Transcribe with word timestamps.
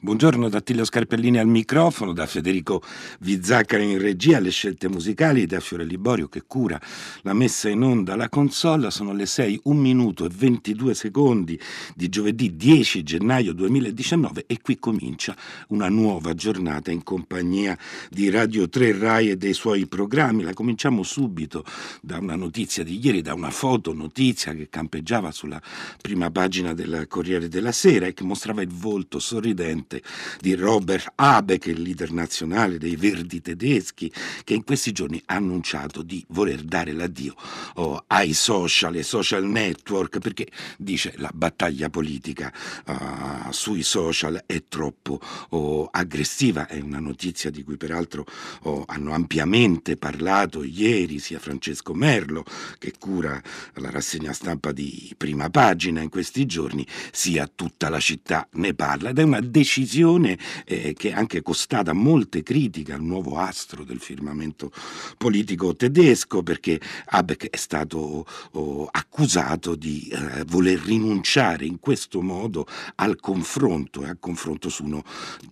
Buongiorno 0.00 0.48
da 0.48 0.58
Attilio 0.58 0.84
Scarpellini 0.84 1.40
al 1.40 1.48
microfono, 1.48 2.12
da 2.12 2.24
Federico 2.26 2.80
Vizzacca 3.18 3.78
in 3.78 3.98
regia, 3.98 4.38
le 4.38 4.50
scelte 4.50 4.88
musicali 4.88 5.44
da 5.44 5.58
Fiore 5.58 5.84
Liborio 5.84 6.28
che 6.28 6.44
cura 6.46 6.80
la 7.22 7.32
messa 7.32 7.68
in 7.68 7.82
onda 7.82 8.12
alla 8.12 8.28
console. 8.28 8.92
Sono 8.92 9.12
le 9.12 9.26
6, 9.26 9.62
1 9.64 9.80
minuto 9.80 10.24
e 10.24 10.28
22 10.32 10.94
secondi 10.94 11.60
di 11.96 12.08
giovedì 12.08 12.54
10 12.54 13.02
gennaio 13.02 13.52
2019 13.52 14.44
e 14.46 14.60
qui 14.60 14.78
comincia 14.78 15.36
una 15.70 15.88
nuova 15.88 16.32
giornata 16.32 16.92
in 16.92 17.02
compagnia 17.02 17.76
di 18.08 18.30
Radio 18.30 18.68
3 18.68 18.96
Rai 18.96 19.30
e 19.30 19.36
dei 19.36 19.52
suoi 19.52 19.88
programmi. 19.88 20.44
La 20.44 20.54
cominciamo 20.54 21.02
subito 21.02 21.64
da 22.02 22.18
una 22.18 22.36
notizia 22.36 22.84
di 22.84 23.04
ieri, 23.04 23.20
da 23.20 23.34
una 23.34 23.50
foto 23.50 23.92
notizia 23.92 24.54
che 24.54 24.68
campeggiava 24.70 25.32
sulla 25.32 25.60
prima 26.00 26.30
pagina 26.30 26.72
del 26.72 27.06
Corriere 27.08 27.48
della 27.48 27.72
Sera 27.72 28.06
e 28.06 28.14
che 28.14 28.22
mostrava 28.22 28.62
il 28.62 28.72
volto 28.72 29.18
sorridente 29.18 29.86
recente 29.88 30.02
di 30.40 30.54
Robert 30.54 31.12
Habeck, 31.14 31.66
il 31.66 31.80
leader 31.80 32.12
nazionale 32.12 32.78
dei 32.78 32.96
Verdi 32.96 33.40
tedeschi, 33.40 34.12
che 34.44 34.54
in 34.54 34.64
questi 34.64 34.92
giorni 34.92 35.20
ha 35.26 35.34
annunciato 35.34 36.02
di 36.02 36.24
voler 36.28 36.62
dare 36.62 36.92
l'addio 36.92 37.34
oh, 37.74 38.04
ai 38.08 38.34
social 38.34 38.94
e 38.96 39.02
social 39.02 39.44
network 39.44 40.18
perché 40.18 40.48
dice 40.76 41.14
la 41.16 41.30
battaglia 41.32 41.88
politica 41.88 42.52
uh, 42.86 43.50
sui 43.50 43.82
social 43.82 44.42
è 44.46 44.64
troppo 44.68 45.20
oh, 45.50 45.88
aggressiva. 45.90 46.66
È 46.66 46.78
una 46.80 47.00
notizia 47.00 47.50
di 47.50 47.64
cui 47.64 47.76
peraltro 47.76 48.26
oh, 48.62 48.84
hanno 48.86 49.12
ampiamente 49.12 49.96
parlato 49.96 50.62
ieri 50.62 51.18
sia 51.18 51.38
Francesco 51.38 51.94
Merlo, 51.94 52.44
che 52.78 52.92
cura 52.98 53.40
la 53.74 53.90
rassegna 53.90 54.32
stampa 54.32 54.72
di 54.72 55.14
prima 55.16 55.48
pagina 55.48 56.00
in 56.00 56.08
questi 56.08 56.46
giorni, 56.46 56.86
sia 57.10 57.48
tutta 57.52 57.88
la 57.88 58.00
città 58.00 58.46
ne 58.52 58.74
parla 58.74 59.10
ed 59.10 59.18
è 59.18 59.22
una 59.22 59.40
decisione 59.40 59.77
decisione 59.78 60.36
eh, 60.64 60.94
che 60.94 61.10
è 61.10 61.12
anche 61.12 61.42
costata 61.42 61.92
molte 61.92 62.42
critiche 62.42 62.92
al 62.92 63.02
nuovo 63.02 63.38
astro 63.38 63.84
del 63.84 64.00
firmamento 64.00 64.72
politico 65.16 65.76
tedesco 65.76 66.42
perché 66.42 66.80
Habeck 67.06 67.48
è 67.50 67.56
stato 67.56 68.26
oh, 68.52 68.88
accusato 68.90 69.76
di 69.76 70.08
eh, 70.08 70.44
voler 70.46 70.80
rinunciare 70.80 71.64
in 71.64 71.78
questo 71.78 72.20
modo 72.20 72.66
al 72.96 73.20
confronto 73.20 74.02
e 74.02 74.08
al 74.08 74.18
confronto 74.18 74.68
su, 74.68 74.84
uno, 74.84 75.04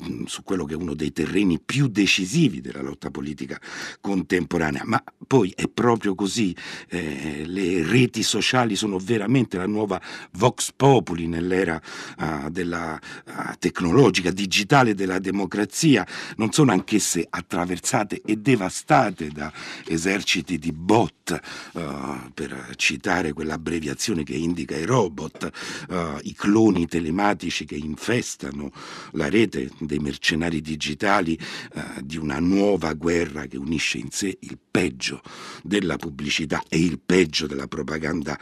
mm, 0.08 0.24
su 0.24 0.42
quello 0.42 0.64
che 0.64 0.74
è 0.74 0.76
uno 0.76 0.94
dei 0.94 1.12
terreni 1.12 1.60
più 1.64 1.86
decisivi 1.86 2.60
della 2.60 2.82
lotta 2.82 3.10
politica 3.10 3.60
contemporanea. 4.00 4.82
Ma 4.84 5.02
poi 5.26 5.52
è 5.54 5.68
proprio 5.68 6.14
così, 6.14 6.54
eh, 6.88 7.44
le 7.46 7.84
reti 7.84 8.22
sociali 8.22 8.74
sono 8.74 8.98
veramente 8.98 9.56
la 9.56 9.66
nuova 9.66 10.00
Vox 10.32 10.72
Populi 10.74 11.26
nell'era 11.26 11.80
uh, 12.18 12.48
della 12.50 12.98
uh, 13.26 13.32
tecnologia 13.58 14.15
logica 14.16 14.30
digitale 14.30 14.94
della 14.94 15.18
democrazia 15.18 16.06
non 16.36 16.52
sono 16.52 16.72
anch'esse 16.72 17.26
attraversate 17.28 18.22
e 18.24 18.36
devastate 18.36 19.28
da 19.28 19.52
eserciti 19.86 20.58
di 20.58 20.72
bot, 20.72 21.40
uh, 21.72 22.30
per 22.32 22.72
citare 22.76 23.32
quell'abbreviazione 23.32 24.22
che 24.22 24.34
indica 24.34 24.76
i 24.76 24.84
robot, 24.84 25.50
uh, 25.88 26.18
i 26.22 26.34
cloni 26.34 26.86
telematici 26.86 27.64
che 27.64 27.74
infestano 27.74 28.70
la 29.12 29.28
rete 29.28 29.70
dei 29.80 29.98
mercenari 29.98 30.60
digitali 30.60 31.38
uh, 31.74 32.00
di 32.02 32.16
una 32.16 32.38
nuova 32.38 32.92
guerra 32.94 33.46
che 33.46 33.56
unisce 33.56 33.98
in 33.98 34.10
sé 34.10 34.36
il 34.40 34.58
peggio 34.70 35.20
della 35.62 35.96
pubblicità 35.96 36.62
e 36.68 36.78
il 36.78 37.00
peggio 37.04 37.46
della 37.46 37.66
propaganda 37.66 38.38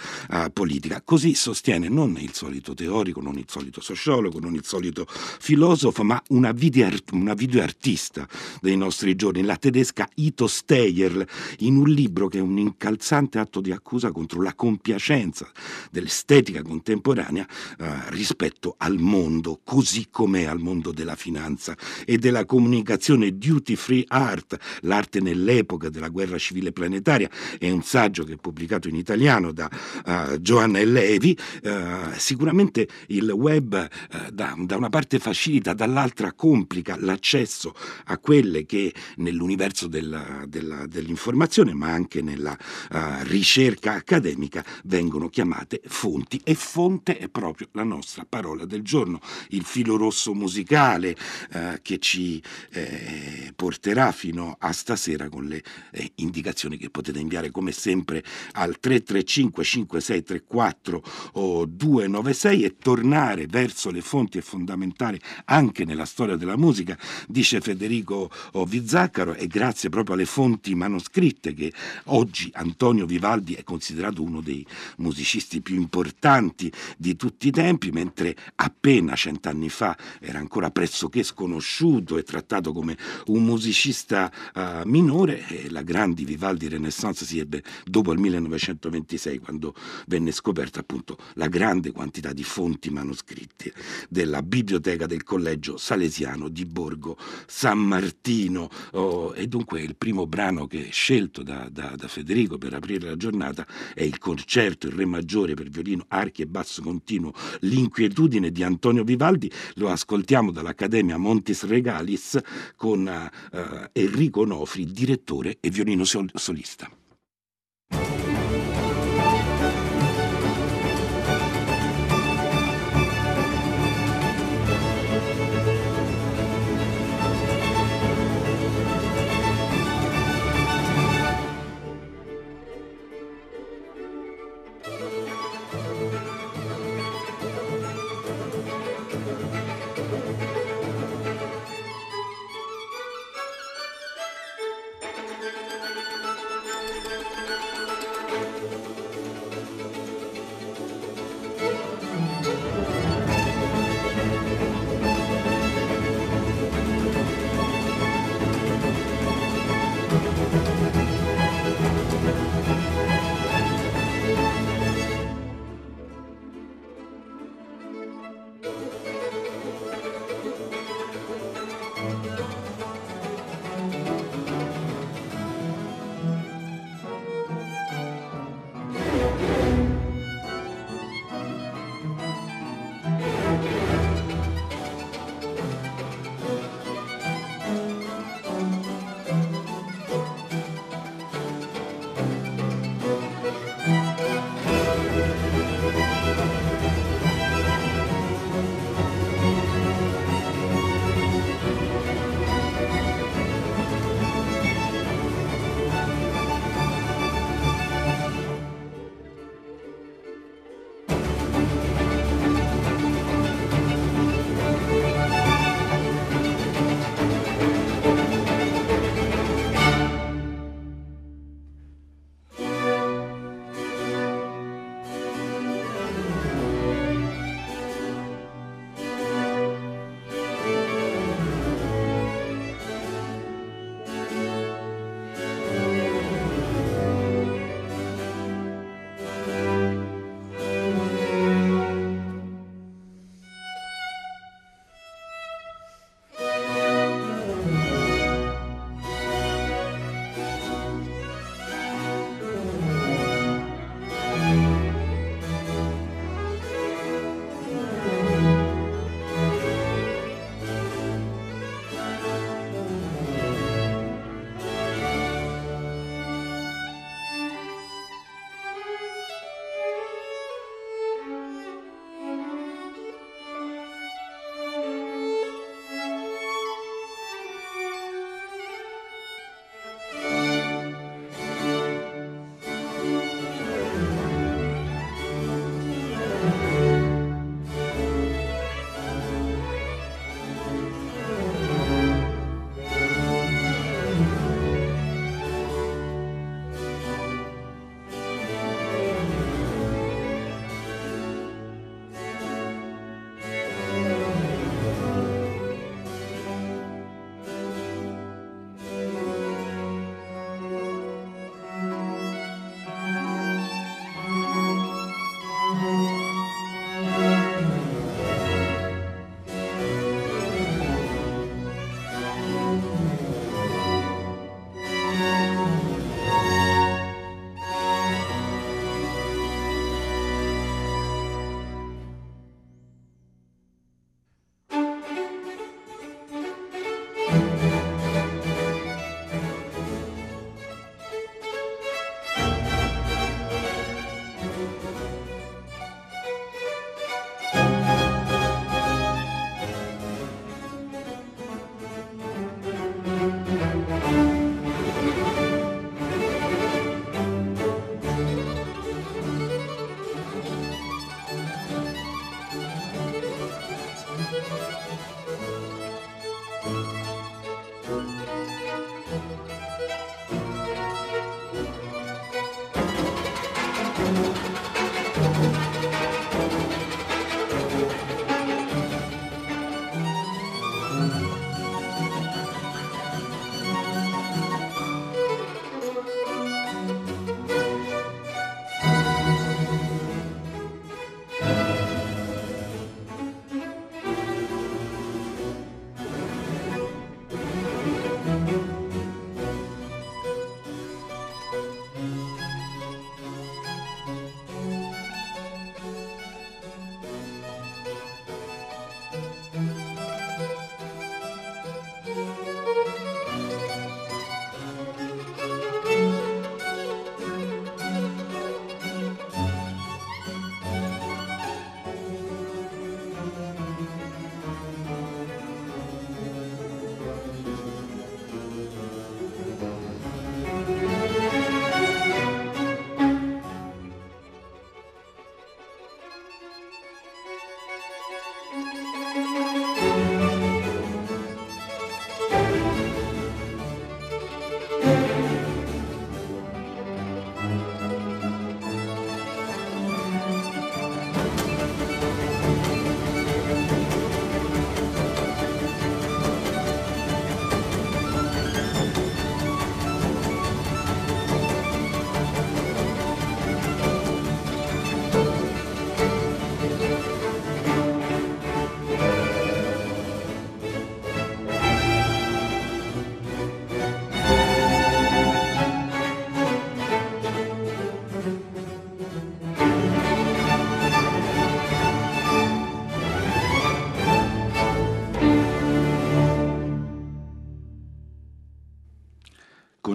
politica. 0.52 1.00
Così 1.02 1.34
sostiene 1.34 1.88
non 1.88 2.16
il 2.18 2.34
solito 2.34 2.74
teorico, 2.74 3.20
non 3.20 3.38
il 3.38 3.44
solito 3.46 3.80
sociologo, 3.80 4.40
non 4.40 4.54
il 4.54 4.64
solito 4.64 5.06
filosofo, 5.06 5.63
filosofo, 5.64 6.04
ma 6.04 6.22
una, 6.28 6.52
videoart- 6.52 7.12
una 7.12 7.32
videoartista 7.32 8.28
dei 8.60 8.76
nostri 8.76 9.16
giorni, 9.16 9.42
la 9.42 9.56
tedesca 9.56 10.06
Ito 10.16 10.46
Steyer, 10.46 11.26
in 11.60 11.76
un 11.76 11.88
libro 11.88 12.28
che 12.28 12.38
è 12.38 12.42
un 12.42 12.58
incalzante 12.58 13.38
atto 13.38 13.62
di 13.62 13.72
accusa 13.72 14.12
contro 14.12 14.42
la 14.42 14.54
compiacenza 14.54 15.50
dell'estetica 15.90 16.62
contemporanea 16.62 17.46
eh, 17.78 17.86
rispetto 18.10 18.74
al 18.76 18.98
mondo 18.98 19.60
così 19.64 20.08
com'è, 20.10 20.44
al 20.44 20.58
mondo 20.58 20.92
della 20.92 21.16
finanza 21.16 21.74
e 22.04 22.18
della 22.18 22.44
comunicazione 22.44 23.38
duty 23.38 23.74
free 23.74 24.04
art, 24.06 24.58
l'arte 24.82 25.20
nell'epoca 25.20 25.88
della 25.88 26.08
guerra 26.08 26.36
civile 26.36 26.72
planetaria, 26.72 27.30
è 27.58 27.70
un 27.70 27.82
saggio 27.82 28.24
che 28.24 28.34
è 28.34 28.36
pubblicato 28.36 28.88
in 28.88 28.96
italiano 28.96 29.50
da 29.52 29.70
uh, 30.04 30.36
Joanna 30.36 30.82
Levi, 30.84 31.36
uh, 31.62 31.70
sicuramente 32.16 32.86
il 33.08 33.30
web 33.30 33.72
uh, 33.72 34.30
da, 34.30 34.54
da 34.58 34.76
una 34.76 34.90
parte 34.90 35.18
facilita 35.18 35.52
facilita, 35.54 35.74
dall'altra 35.74 36.32
complica 36.32 36.96
l'accesso 36.98 37.74
a 38.06 38.18
quelle 38.18 38.66
che 38.66 38.92
nell'universo 39.16 39.86
della, 39.86 40.44
della, 40.46 40.86
dell'informazione, 40.86 41.74
ma 41.74 41.90
anche 41.90 42.22
nella 42.22 42.56
uh, 42.90 42.96
ricerca 43.22 43.94
accademica, 43.94 44.64
vengono 44.84 45.28
chiamate 45.28 45.80
fonti. 45.86 46.40
E 46.42 46.54
fonte 46.54 47.18
è 47.18 47.28
proprio 47.28 47.68
la 47.72 47.84
nostra 47.84 48.26
parola 48.28 48.64
del 48.64 48.82
giorno, 48.82 49.20
il 49.50 49.64
filo 49.64 49.96
rosso 49.96 50.34
musicale 50.34 51.16
uh, 51.52 51.58
che 51.82 51.98
ci 51.98 52.42
eh, 52.70 53.52
porterà 53.54 54.12
fino 54.12 54.56
a 54.58 54.72
stasera 54.72 55.28
con 55.28 55.44
le 55.46 55.62
eh, 55.92 56.12
indicazioni 56.16 56.76
che 56.76 56.90
potete 56.90 57.18
inviare 57.18 57.50
come 57.50 57.72
sempre 57.72 58.22
al 58.52 58.78
335 58.80 59.64
5634 59.64 61.02
o 61.32 61.64
296 61.66 62.64
e 62.64 62.76
tornare 62.76 63.46
verso 63.46 63.90
le 63.90 64.00
fonti 64.00 64.38
è 64.38 64.40
fondamentale 64.40 65.18
anche 65.44 65.84
nella 65.84 66.04
storia 66.04 66.36
della 66.36 66.56
musica, 66.56 66.98
dice 67.28 67.60
Federico 67.60 68.30
Vizzaccaro, 68.66 69.34
e 69.34 69.46
grazie 69.46 69.88
proprio 69.88 70.14
alle 70.14 70.24
fonti 70.24 70.74
manoscritte 70.74 71.54
che 71.54 71.72
oggi 72.04 72.50
Antonio 72.54 73.06
Vivaldi 73.06 73.54
è 73.54 73.62
considerato 73.62 74.22
uno 74.22 74.40
dei 74.40 74.66
musicisti 74.98 75.60
più 75.60 75.76
importanti 75.76 76.72
di 76.96 77.16
tutti 77.16 77.48
i 77.48 77.50
tempi, 77.50 77.90
mentre 77.90 78.36
appena 78.56 79.14
cent'anni 79.14 79.68
fa 79.68 79.96
era 80.20 80.38
ancora 80.38 80.70
pressoché 80.70 81.22
sconosciuto 81.22 82.18
e 82.18 82.22
trattato 82.22 82.72
come 82.72 82.96
un 83.26 83.44
musicista 83.44 84.30
uh, 84.54 84.60
minore, 84.84 85.46
e 85.48 85.70
la 85.70 85.82
grande 85.82 86.24
Vivaldi 86.24 86.68
Renaissance 86.68 87.24
si 87.24 87.38
ebbe 87.38 87.62
dopo 87.84 88.12
il 88.12 88.18
1926, 88.18 89.38
quando 89.38 89.74
venne 90.06 90.32
scoperta 90.32 90.80
appunto 90.80 91.18
la 91.34 91.48
grande 91.48 91.92
quantità 91.92 92.32
di 92.32 92.44
fonti 92.44 92.90
manoscritte 92.90 93.72
della 94.08 94.42
biblioteca 94.42 95.06
del 95.06 95.22
collegio 95.34 95.76
salesiano 95.76 96.48
di 96.48 96.64
Borgo 96.64 97.16
San 97.48 97.80
Martino 97.80 98.70
oh, 98.92 99.34
e 99.34 99.48
dunque 99.48 99.80
il 99.80 99.96
primo 99.96 100.28
brano 100.28 100.68
che 100.68 100.86
è 100.86 100.92
scelto 100.92 101.42
da, 101.42 101.68
da, 101.68 101.94
da, 101.96 102.06
Federico 102.06 102.56
per 102.56 102.72
aprire 102.72 103.08
la 103.08 103.16
giornata 103.16 103.66
è 103.94 104.04
il 104.04 104.18
concerto, 104.18 104.86
il 104.86 104.92
Re 104.92 105.04
maggiore 105.04 105.54
per 105.54 105.70
violino, 105.70 106.04
archi 106.06 106.42
e 106.42 106.46
basso 106.46 106.82
continuo, 106.82 107.32
l'inquietudine 107.60 108.52
di 108.52 108.62
Antonio 108.62 109.02
Vivaldi, 109.02 109.50
lo 109.74 109.90
ascoltiamo 109.90 110.52
dall'Accademia 110.52 111.16
Montis 111.16 111.64
Regalis 111.64 112.38
con 112.76 113.04
uh, 113.04 113.88
Enrico 113.90 114.44
Nofri, 114.44 114.86
direttore 114.86 115.56
e 115.58 115.68
violino 115.68 116.04
sol- 116.04 116.30
solista. 116.32 116.88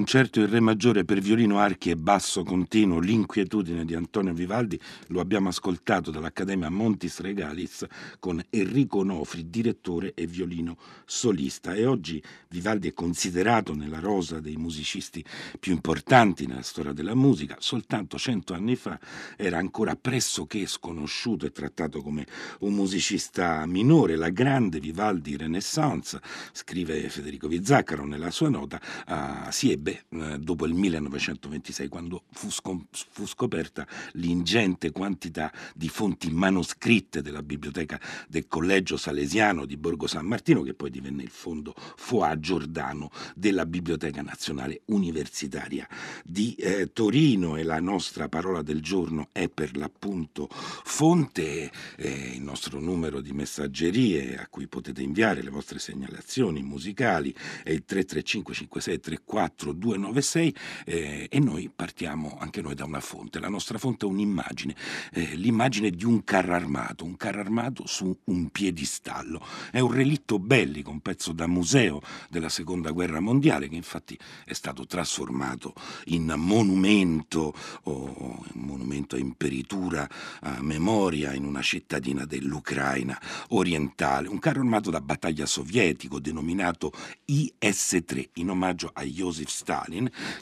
Concerto 0.10 0.40
in 0.40 0.50
Re 0.50 0.60
maggiore 0.60 1.06
per 1.06 1.20
violino, 1.20 1.60
archi 1.60 1.92
e 1.92 1.96
basso 1.96 2.44
continuo, 2.44 3.00
L'inquietudine 3.00 3.86
di 3.86 3.94
Antonio 3.94 4.34
Vivaldi, 4.34 4.80
lo 5.10 5.20
abbiamo 5.20 5.50
ascoltato 5.50 6.10
dall'Accademia 6.10 6.72
Montis 6.72 7.20
Regalis 7.20 7.86
con 8.18 8.44
Enrico 8.50 9.04
Nofri, 9.04 9.52
direttore 9.52 10.16
e 10.16 10.26
violino 10.26 10.78
solista. 11.06 11.76
E 11.76 11.86
oggi 11.86 12.20
Vivaldi 12.48 12.88
è 12.88 12.94
considerato 12.94 13.76
nella 13.76 14.00
rosa 14.00 14.40
dei 14.40 14.56
musicisti 14.56 15.24
più 15.60 15.74
importanti 15.74 16.48
nella 16.48 16.64
storia 16.64 16.92
della 16.92 17.14
musica. 17.14 17.58
Soltanto 17.60 18.18
cento 18.18 18.56
anni 18.56 18.76
fa 18.76 19.00
era 19.38 19.60
ancora 19.60 19.96
pressoché 19.96 20.66
sconosciuto 20.66 21.46
e 21.46 21.52
trattato 21.52 22.02
come 22.02 22.26
un 22.62 22.74
musicista 22.74 23.64
minore. 23.68 24.16
La 24.16 24.30
grande 24.30 24.80
Vivaldi 24.80 25.38
Renaissance, 25.38 26.20
scrive 26.52 27.10
Federico 27.10 27.48
Vizzaccaro 27.48 28.08
nella 28.08 28.32
sua 28.32 28.50
nota, 28.50 28.82
uh, 29.08 29.52
si 29.52 29.72
ebbe 29.72 29.98
uh, 30.10 30.38
dopo 30.38 30.66
il 30.66 30.74
1926, 30.74 31.88
quando 31.88 32.24
fu, 32.32 32.50
scom- 32.50 32.86
fu, 32.92 33.26
scoperta 33.26 33.88
l'ingente 34.14 34.92
quantità 34.92 35.52
di 35.76 35.90
fonti 35.90 36.32
manoscritte 36.32 37.22
della 37.22 37.44
biblioteca 37.44 38.00
del 38.28 38.48
Collegio 38.48 38.98
Salesiano 38.98 39.66
di 39.66 39.78
Borgo 39.78 40.08
San 40.08 40.26
Martino, 40.26 40.62
che 40.62 40.74
poi 40.74 40.90
divenne 40.90 41.24
il 41.24 41.30
fondo 41.30 41.74
Foà 41.76 42.40
Giordano 42.40 43.12
della 43.36 43.66
Biblioteca 43.66 44.22
Nazionale 44.22 44.82
Universitaria 44.86 45.88
di 46.24 46.56
eh, 46.56 46.92
Torino. 46.94 47.56
E 47.56 47.64
la 47.64 47.80
nostra 47.80 48.30
parola 48.30 48.62
del 48.62 48.82
giorno 48.82 49.30
è 49.32 49.50
per 49.50 49.76
l'appunto 49.76 50.48
fonte, 50.50 51.72
eh, 51.98 52.32
il 52.36 52.42
nostro 52.42 52.80
numero 52.80 53.22
di 53.22 53.32
messaggerie 53.32 54.38
a 54.38 54.48
cui 54.48 54.68
potete 54.68 55.02
inviare 55.02 55.42
le 55.42 55.50
vostre 55.50 55.80
segnalazioni 55.80 56.62
musicali 56.62 57.34
è 57.64 57.72
il 57.72 57.84
335 57.86 58.54
56 58.54 59.00
34 59.00 59.74
296 59.90 60.56
eh, 60.86 61.28
e 61.30 61.40
noi 61.40 61.72
partiamo 61.74 62.38
anche 62.40 62.62
noi 62.62 62.76
da 62.76 62.86
una 62.86 63.00
fonte. 63.00 63.40
La 63.40 63.50
nostra 63.50 63.78
fonte 63.78 64.06
è 64.06 64.10
un'immagine, 64.10 64.76
eh, 65.14 65.36
l'immagine 65.36 65.90
di 65.90 66.06
un 66.06 66.24
carro 66.24 66.54
armato, 66.54 67.06
un 67.06 67.16
carro 67.16 67.40
armato 67.40 67.88
su 67.88 68.16
un 68.26 68.50
piedistallo. 68.50 69.42
È 69.72 69.80
un 69.80 69.92
relitto 69.92 70.40
bellico, 70.40 70.92
un 70.92 71.00
pezzo 71.00 71.32
da 71.32 71.48
museo 71.48 72.02
della 72.30 72.50
seconda 72.50 72.92
guerra 72.92 73.20
mondiale 73.20 73.68
che 73.68 73.76
infatti 73.76 74.18
è 74.46 74.54
stato 74.54 74.86
trasformato 74.86 75.74
in 76.06 76.34
monumento 76.36 77.54
o 77.84 78.44
monumento 78.54 79.16
a 79.16 79.20
imperitura, 79.20 80.08
a 80.42 80.62
memoria 80.62 81.34
in 81.34 81.46
una 81.46 81.62
cittadina 81.62 82.26
dell'Ucraina 82.26 83.20
orientale. 83.50 84.28
Un 84.28 84.40
carro 84.40 84.60
armato 84.60 84.90
da 84.90 85.02
battaglia 85.02 85.46
sovietico 85.46 86.20
denominato 86.20 86.92
IS-3 87.26 88.30
in 88.34 88.50
omaggio 88.50 88.90
a 88.94 89.04
Joseph 89.04 89.48
Stalin, 89.48 89.79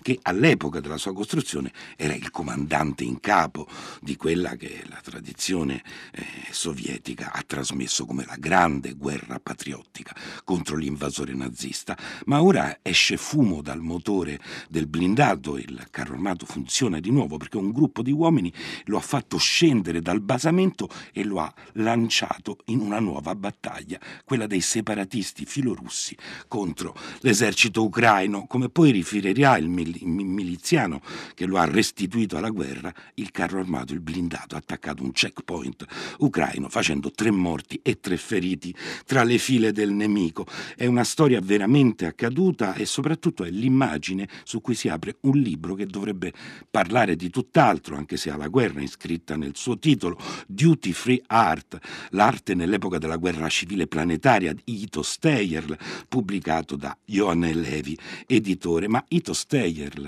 che 0.02 0.20
all'epoca 0.22 0.80
della 0.80 0.98
sua 0.98 1.14
costruzione 1.14 1.72
era 1.96 2.16
il 2.16 2.32
comandante 2.32 3.04
in 3.04 3.20
capo 3.20 3.68
di 4.02 4.16
quella 4.16 4.56
che 4.56 4.84
la 4.88 5.00
tradizione 5.04 5.84
eh, 6.12 6.26
sovietica 6.52 7.32
ha 7.34 7.44
trasmesso 7.46 8.06
come 8.06 8.26
la 8.26 8.36
grande 8.38 8.94
guerra 8.94 9.40
patriottica 9.40 10.16
contro 10.44 10.76
l'invasore 10.76 11.34
nazista. 11.34 11.98
Ma 12.26 12.42
ora 12.42 12.80
esce 12.82 13.18
fumo 13.18 13.62
dal 13.62 13.82
motore 13.82 14.40
del 14.70 14.88
blindato, 14.88 15.58
il 15.58 15.88
carro 15.92 16.14
armato 16.14 16.46
funziona 16.46 17.00
di 17.00 17.12
nuovo 17.12 17.38
perché 17.38 17.58
un 17.58 17.72
gruppo 17.72 18.02
di 18.02 18.12
uomini 18.12 18.52
lo 18.86 18.98
ha 18.98 19.02
fatto 19.02 19.38
scendere 19.38 20.02
dal 20.02 20.22
basamento 20.22 20.90
e 21.12 21.24
lo 21.24 21.40
ha 21.40 21.54
lanciato 21.74 22.58
in 22.66 22.80
una 22.80 23.00
nuova 23.00 23.36
battaglia, 23.36 24.00
quella 24.24 24.48
dei 24.48 24.62
separatisti 24.62 25.46
filorussi 25.46 26.16
contro 26.48 26.96
l'esercito 27.22 27.84
ucraino, 27.84 28.48
come 28.48 28.70
poi 28.70 28.92
riferirà 28.92 29.27
il 29.30 29.70
miliziano 29.70 31.02
che 31.34 31.46
lo 31.46 31.58
ha 31.58 31.66
restituito 31.66 32.38
alla 32.38 32.50
guerra, 32.50 32.94
il 33.16 33.32
carro 33.32 33.60
armato, 33.60 33.94
il 33.94 34.02
blindato, 34.02 34.56
ha 34.56 34.60
attaccato 34.60 35.04
un 35.04 35.12
checkpoint 35.12 35.86
ucraino 36.20 36.70
facendo 36.70 37.12
tre 37.12 37.32
morti 37.32 37.80
e 37.84 38.00
tre 38.00 38.18
feriti 38.18 38.74
tra 39.06 39.24
le 39.24 39.38
file 39.38 39.72
del 39.72 39.92
nemico. 39.92 40.46
È 40.76 40.86
una 40.86 41.04
storia 41.04 41.40
veramente 41.42 42.06
accaduta 42.06 42.74
e 42.76 42.86
soprattutto 42.86 43.44
è 43.44 43.50
l'immagine 43.50 44.28
su 44.44 44.62
cui 44.62 44.76
si 44.76 44.90
apre 44.90 45.18
un 45.22 45.38
libro 45.38 45.76
che 45.76 45.86
dovrebbe 45.86 46.34
parlare 46.70 47.16
di 47.16 47.30
tutt'altro, 47.30 47.96
anche 47.96 48.18
se 48.18 48.30
ha 48.30 48.38
la 48.38 48.48
guerra 48.48 48.82
iscritta 48.82 49.36
nel 49.36 49.56
suo 49.56 49.78
titolo, 49.78 50.18
Duty 50.48 50.92
Free 50.92 51.22
Art, 51.28 51.78
l'arte 52.12 52.54
nell'epoca 52.54 52.98
della 52.98 53.18
guerra 53.18 53.50
civile 53.50 53.88
planetaria 53.88 54.54
di 54.54 54.62
Ito 54.66 55.02
Steyer, 55.02 55.78
pubblicato 56.08 56.76
da 56.76 56.96
Johann 57.06 57.42
Levi, 57.42 57.98
editore. 58.26 58.88
Ma 58.88 59.04
Ito 59.18 59.34
Steyer, 59.34 60.00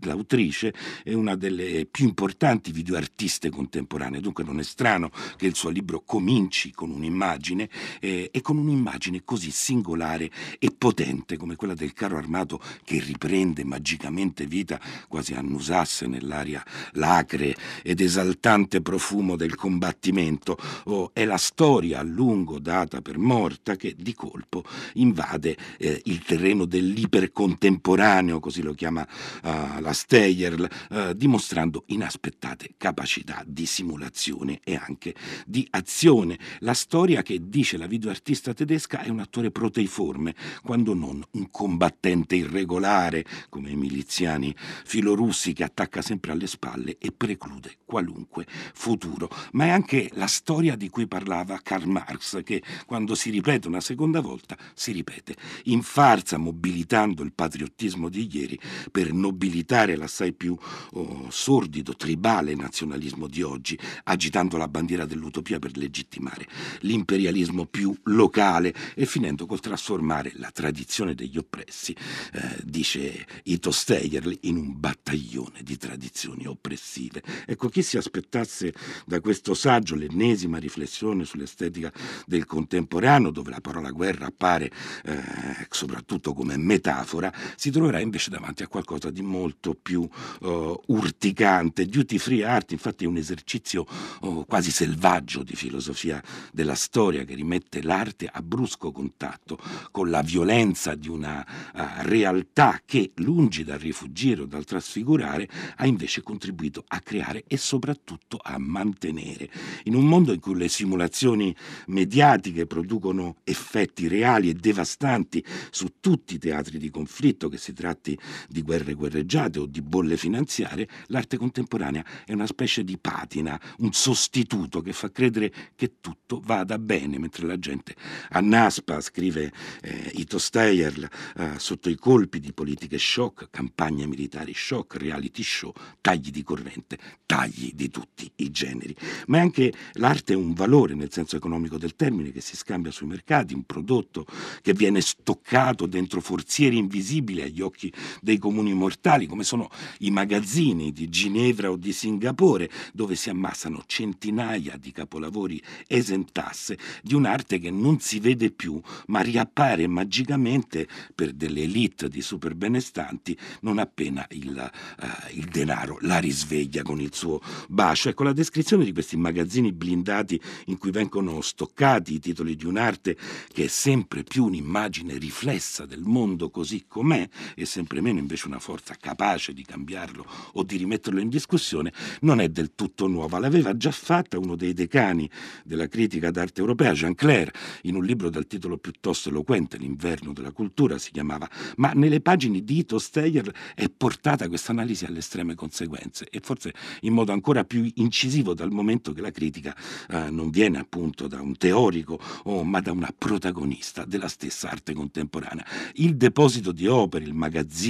l'autrice, 0.00 0.74
è 1.04 1.12
una 1.12 1.36
delle 1.36 1.86
più 1.86 2.04
importanti 2.04 2.72
videoartiste 2.72 3.48
contemporanee, 3.48 4.20
dunque 4.20 4.42
non 4.42 4.58
è 4.58 4.64
strano 4.64 5.12
che 5.36 5.46
il 5.46 5.54
suo 5.54 5.70
libro 5.70 6.02
cominci 6.04 6.72
con 6.72 6.90
un'immagine 6.90 7.68
eh, 8.00 8.28
e 8.32 8.40
con 8.40 8.56
un'immagine 8.56 9.22
così 9.24 9.52
singolare 9.52 10.28
e 10.58 10.74
potente 10.76 11.36
come 11.36 11.54
quella 11.54 11.74
del 11.74 11.92
carro 11.92 12.16
armato 12.16 12.60
che 12.82 12.98
riprende 12.98 13.62
magicamente 13.62 14.46
vita, 14.46 14.80
quasi 15.06 15.34
annusasse 15.34 16.08
nell'aria 16.08 16.64
l'acre 16.94 17.54
ed 17.84 18.00
esaltante 18.00 18.82
profumo 18.82 19.36
del 19.36 19.54
combattimento. 19.54 20.58
Oh, 20.86 21.10
è 21.12 21.24
la 21.24 21.36
storia 21.36 22.00
a 22.00 22.02
lungo 22.02 22.58
data 22.58 23.00
per 23.00 23.16
morta 23.16 23.76
che 23.76 23.94
di 23.96 24.12
colpo 24.12 24.64
invade 24.94 25.56
eh, 25.78 26.00
il 26.06 26.18
terreno 26.24 26.64
dell'ipercontemporaneo, 26.64 28.40
così 28.40 28.54
lo 28.62 28.74
chiama 28.74 29.06
uh, 29.42 29.80
la 29.80 29.92
Steyer, 29.92 30.68
uh, 30.90 31.12
dimostrando 31.12 31.84
inaspettate 31.86 32.74
capacità 32.76 33.42
di 33.46 33.66
simulazione 33.66 34.60
e 34.62 34.76
anche 34.76 35.14
di 35.46 35.66
azione. 35.70 36.38
La 36.60 36.74
storia 36.74 37.22
che 37.22 37.48
dice 37.48 37.76
la 37.76 37.86
videoartista 37.86 38.52
tedesca 38.52 39.02
è 39.02 39.08
un 39.08 39.20
attore 39.20 39.50
proteiforme, 39.50 40.34
quando 40.62 40.94
non 40.94 41.22
un 41.32 41.50
combattente 41.50 42.36
irregolare, 42.36 43.24
come 43.48 43.70
i 43.70 43.76
miliziani 43.76 44.54
filorussi 44.84 45.52
che 45.52 45.64
attacca 45.64 46.02
sempre 46.02 46.32
alle 46.32 46.46
spalle 46.46 46.96
e 46.98 47.12
preclude 47.12 47.78
qualunque 47.84 48.46
futuro. 48.74 49.28
Ma 49.52 49.64
è 49.64 49.68
anche 49.70 50.10
la 50.14 50.26
storia 50.26 50.76
di 50.76 50.88
cui 50.88 51.06
parlava 51.06 51.60
Karl 51.62 51.88
Marx, 51.88 52.42
che 52.42 52.62
quando 52.86 53.14
si 53.14 53.30
ripete 53.30 53.68
una 53.68 53.80
seconda 53.80 54.20
volta 54.20 54.56
si 54.74 54.92
ripete 54.92 55.34
in 55.64 55.82
farsa, 55.82 56.36
mobilitando 56.36 57.22
il 57.22 57.32
patriottismo 57.32 58.08
di 58.08 58.28
ieri 58.30 58.45
per 58.92 59.12
nobilitare 59.12 59.96
l'assai 59.96 60.32
più 60.32 60.56
oh, 60.92 61.26
sordido, 61.30 61.96
tribale 61.96 62.54
nazionalismo 62.54 63.26
di 63.26 63.42
oggi, 63.42 63.78
agitando 64.04 64.56
la 64.56 64.68
bandiera 64.68 65.04
dell'utopia 65.04 65.58
per 65.58 65.76
legittimare 65.76 66.46
l'imperialismo 66.80 67.66
più 67.66 67.94
locale 68.04 68.74
e 68.94 69.06
finendo 69.06 69.46
col 69.46 69.60
trasformare 69.60 70.32
la 70.36 70.50
tradizione 70.50 71.14
degli 71.14 71.38
oppressi, 71.38 71.94
eh, 72.32 72.60
dice 72.62 73.26
Ito 73.44 73.70
Steyer, 73.70 74.24
in 74.42 74.56
un 74.56 74.78
battaglione 74.78 75.62
di 75.62 75.76
tradizioni 75.76 76.46
oppressive. 76.46 77.22
Ecco, 77.46 77.68
chi 77.68 77.82
si 77.82 77.96
aspettasse 77.96 78.72
da 79.04 79.20
questo 79.20 79.54
saggio 79.54 79.94
l'ennesima 79.94 80.58
riflessione 80.58 81.24
sull'estetica 81.24 81.92
del 82.26 82.44
contemporaneo, 82.44 83.30
dove 83.30 83.50
la 83.50 83.60
parola 83.60 83.90
guerra 83.90 84.26
appare 84.26 84.70
eh, 85.04 85.66
soprattutto 85.70 86.32
come 86.32 86.56
metafora, 86.56 87.32
si 87.56 87.70
troverà 87.70 88.00
invece 88.00 88.25
davanti 88.30 88.62
a 88.62 88.68
qualcosa 88.68 89.10
di 89.10 89.22
molto 89.22 89.74
più 89.74 90.08
uh, 90.40 90.80
urticante. 90.86 91.86
Duty 91.86 92.18
Free 92.18 92.44
Art, 92.44 92.72
infatti, 92.72 93.04
è 93.04 93.06
un 93.06 93.16
esercizio 93.16 93.86
uh, 94.20 94.44
quasi 94.46 94.70
selvaggio 94.70 95.42
di 95.42 95.54
filosofia 95.54 96.22
della 96.52 96.74
storia 96.74 97.24
che 97.24 97.34
rimette 97.34 97.82
l'arte 97.82 98.28
a 98.30 98.42
brusco 98.42 98.92
contatto 98.92 99.58
con 99.90 100.10
la 100.10 100.22
violenza 100.22 100.94
di 100.94 101.08
una 101.08 101.44
uh, 101.74 101.80
realtà 102.02 102.80
che, 102.84 103.12
lungi 103.16 103.64
dal 103.64 103.78
rifugire 103.78 104.42
o 104.42 104.46
dal 104.46 104.64
trasfigurare, 104.64 105.48
ha 105.76 105.86
invece 105.86 106.22
contribuito 106.22 106.84
a 106.88 107.00
creare 107.00 107.44
e 107.46 107.56
soprattutto 107.56 108.38
a 108.42 108.58
mantenere. 108.58 109.50
In 109.84 109.94
un 109.94 110.06
mondo 110.06 110.32
in 110.32 110.40
cui 110.40 110.56
le 110.56 110.68
simulazioni 110.68 111.54
mediatiche 111.86 112.66
producono 112.66 113.36
effetti 113.44 114.08
reali 114.08 114.48
e 114.48 114.54
devastanti 114.54 115.44
su 115.70 115.94
tutti 116.00 116.34
i 116.34 116.38
teatri 116.38 116.78
di 116.78 116.90
conflitto, 116.90 117.48
che 117.48 117.58
si 117.58 117.72
tratti 117.72 118.15
di 118.48 118.62
guerre 118.62 118.94
guerreggiate 118.94 119.58
o 119.58 119.66
di 119.66 119.82
bolle 119.82 120.16
finanziarie, 120.16 120.88
l'arte 121.06 121.36
contemporanea 121.36 122.04
è 122.24 122.32
una 122.32 122.46
specie 122.46 122.84
di 122.84 122.98
patina, 122.98 123.60
un 123.78 123.92
sostituto 123.92 124.80
che 124.80 124.92
fa 124.92 125.10
credere 125.10 125.52
che 125.74 125.94
tutto 126.00 126.40
vada 126.44 126.78
bene, 126.78 127.18
mentre 127.18 127.46
la 127.46 127.58
gente 127.58 127.94
annaspa, 128.30 129.00
scrive 129.00 129.52
eh, 129.82 130.12
Ito 130.14 130.38
Steyer, 130.38 131.08
eh, 131.36 131.52
sotto 131.58 131.88
i 131.88 131.96
colpi 131.96 132.40
di 132.40 132.52
politiche 132.52 132.98
shock, 132.98 133.48
campagne 133.50 134.06
militari 134.06 134.52
shock, 134.54 134.96
reality 134.96 135.42
show, 135.42 135.72
tagli 136.00 136.30
di 136.30 136.42
corrente, 136.42 136.98
tagli 137.26 137.72
di 137.72 137.90
tutti 137.90 138.30
i 138.36 138.50
generi. 138.50 138.94
Ma 139.26 139.40
anche 139.40 139.72
l'arte 139.94 140.32
è 140.32 140.36
un 140.36 140.52
valore 140.52 140.94
nel 140.94 141.12
senso 141.12 141.36
economico 141.36 141.78
del 141.78 141.96
termine 141.96 142.32
che 142.32 142.40
si 142.40 142.56
scambia 142.56 142.90
sui 142.90 143.06
mercati, 143.06 143.54
un 143.54 143.64
prodotto 143.64 144.26
che 144.62 144.72
viene 144.72 145.00
stoccato 145.00 145.86
dentro 145.86 146.20
forzieri 146.20 146.76
invisibili 146.78 147.42
agli 147.42 147.60
occhi 147.60 147.92
dei 148.20 148.38
comuni 148.38 148.74
mortali, 148.74 149.26
come 149.26 149.44
sono 149.44 149.70
i 150.00 150.10
magazzini 150.10 150.92
di 150.92 151.08
Ginevra 151.08 151.70
o 151.70 151.76
di 151.76 151.92
Singapore, 151.92 152.70
dove 152.92 153.14
si 153.14 153.30
ammassano 153.30 153.84
centinaia 153.86 154.76
di 154.76 154.92
capolavori 154.92 155.62
esentasse 155.86 156.78
di 157.02 157.14
un'arte 157.14 157.58
che 157.58 157.70
non 157.70 158.00
si 158.00 158.20
vede 158.20 158.50
più, 158.50 158.80
ma 159.06 159.20
riappare 159.20 159.86
magicamente 159.86 160.86
per 161.14 161.32
delle 161.32 161.62
elite 161.62 162.08
di 162.08 162.20
super 162.20 162.54
benestanti 162.54 163.36
non 163.60 163.78
appena 163.78 164.26
il, 164.30 164.70
uh, 165.00 165.36
il 165.36 165.46
denaro 165.46 165.98
la 166.00 166.18
risveglia 166.18 166.82
con 166.82 167.00
il 167.00 167.14
suo 167.14 167.40
bacio. 167.68 168.08
Ecco 168.08 168.24
la 168.24 168.32
descrizione 168.32 168.84
di 168.84 168.92
questi 168.92 169.16
magazzini 169.16 169.72
blindati 169.72 170.40
in 170.66 170.78
cui 170.78 170.90
vengono 170.90 171.40
stoccati 171.40 172.14
i 172.14 172.20
titoli 172.20 172.56
di 172.56 172.66
un'arte 172.66 173.16
che 173.52 173.64
è 173.64 173.68
sempre 173.68 174.22
più 174.22 174.44
un'immagine 174.44 175.18
riflessa 175.18 175.86
del 175.86 176.02
mondo 176.02 176.50
così 176.50 176.84
com'è 176.86 177.28
e 177.54 177.64
sempre 177.64 177.95
meno 178.00 178.18
invece 178.18 178.46
una 178.46 178.58
forza 178.58 178.96
capace 178.98 179.52
di 179.52 179.64
cambiarlo 179.64 180.26
o 180.52 180.62
di 180.62 180.76
rimetterlo 180.76 181.20
in 181.20 181.28
discussione, 181.28 181.92
non 182.20 182.40
è 182.40 182.48
del 182.48 182.74
tutto 182.74 183.06
nuova. 183.06 183.38
L'aveva 183.38 183.76
già 183.76 183.90
fatta 183.90 184.38
uno 184.38 184.56
dei 184.56 184.72
decani 184.72 185.28
della 185.64 185.88
critica 185.88 186.30
d'arte 186.30 186.60
europea, 186.60 186.92
Jean 186.92 187.14
Clair, 187.14 187.50
in 187.82 187.94
un 187.94 188.04
libro 188.04 188.30
dal 188.30 188.46
titolo 188.46 188.76
piuttosto 188.78 189.28
eloquente, 189.28 189.78
L'inverno 189.78 190.32
della 190.32 190.52
cultura 190.52 190.98
si 190.98 191.10
chiamava, 191.10 191.48
ma 191.76 191.92
nelle 191.92 192.20
pagine 192.20 192.62
di 192.62 192.78
Ito 192.78 192.98
Steyer 192.98 193.52
è 193.74 193.88
portata 193.88 194.48
questa 194.48 194.72
analisi 194.72 195.04
alle 195.04 195.18
estreme 195.18 195.54
conseguenze 195.54 196.26
e 196.30 196.40
forse 196.42 196.74
in 197.00 197.12
modo 197.12 197.32
ancora 197.32 197.64
più 197.64 197.88
incisivo 197.94 198.54
dal 198.54 198.70
momento 198.70 199.12
che 199.12 199.20
la 199.20 199.30
critica 199.30 199.76
eh, 200.08 200.30
non 200.30 200.50
viene 200.50 200.78
appunto 200.78 201.28
da 201.28 201.40
un 201.40 201.56
teorico 201.56 202.18
oh, 202.44 202.64
ma 202.64 202.80
da 202.80 202.92
una 202.92 203.12
protagonista 203.16 204.04
della 204.04 204.28
stessa 204.28 204.70
arte 204.70 204.92
contemporanea. 204.92 205.66
Il 205.94 206.16
deposito 206.16 206.72
di 206.72 206.86
opere, 206.86 207.24
il 207.24 207.34
magazzino 207.34 207.85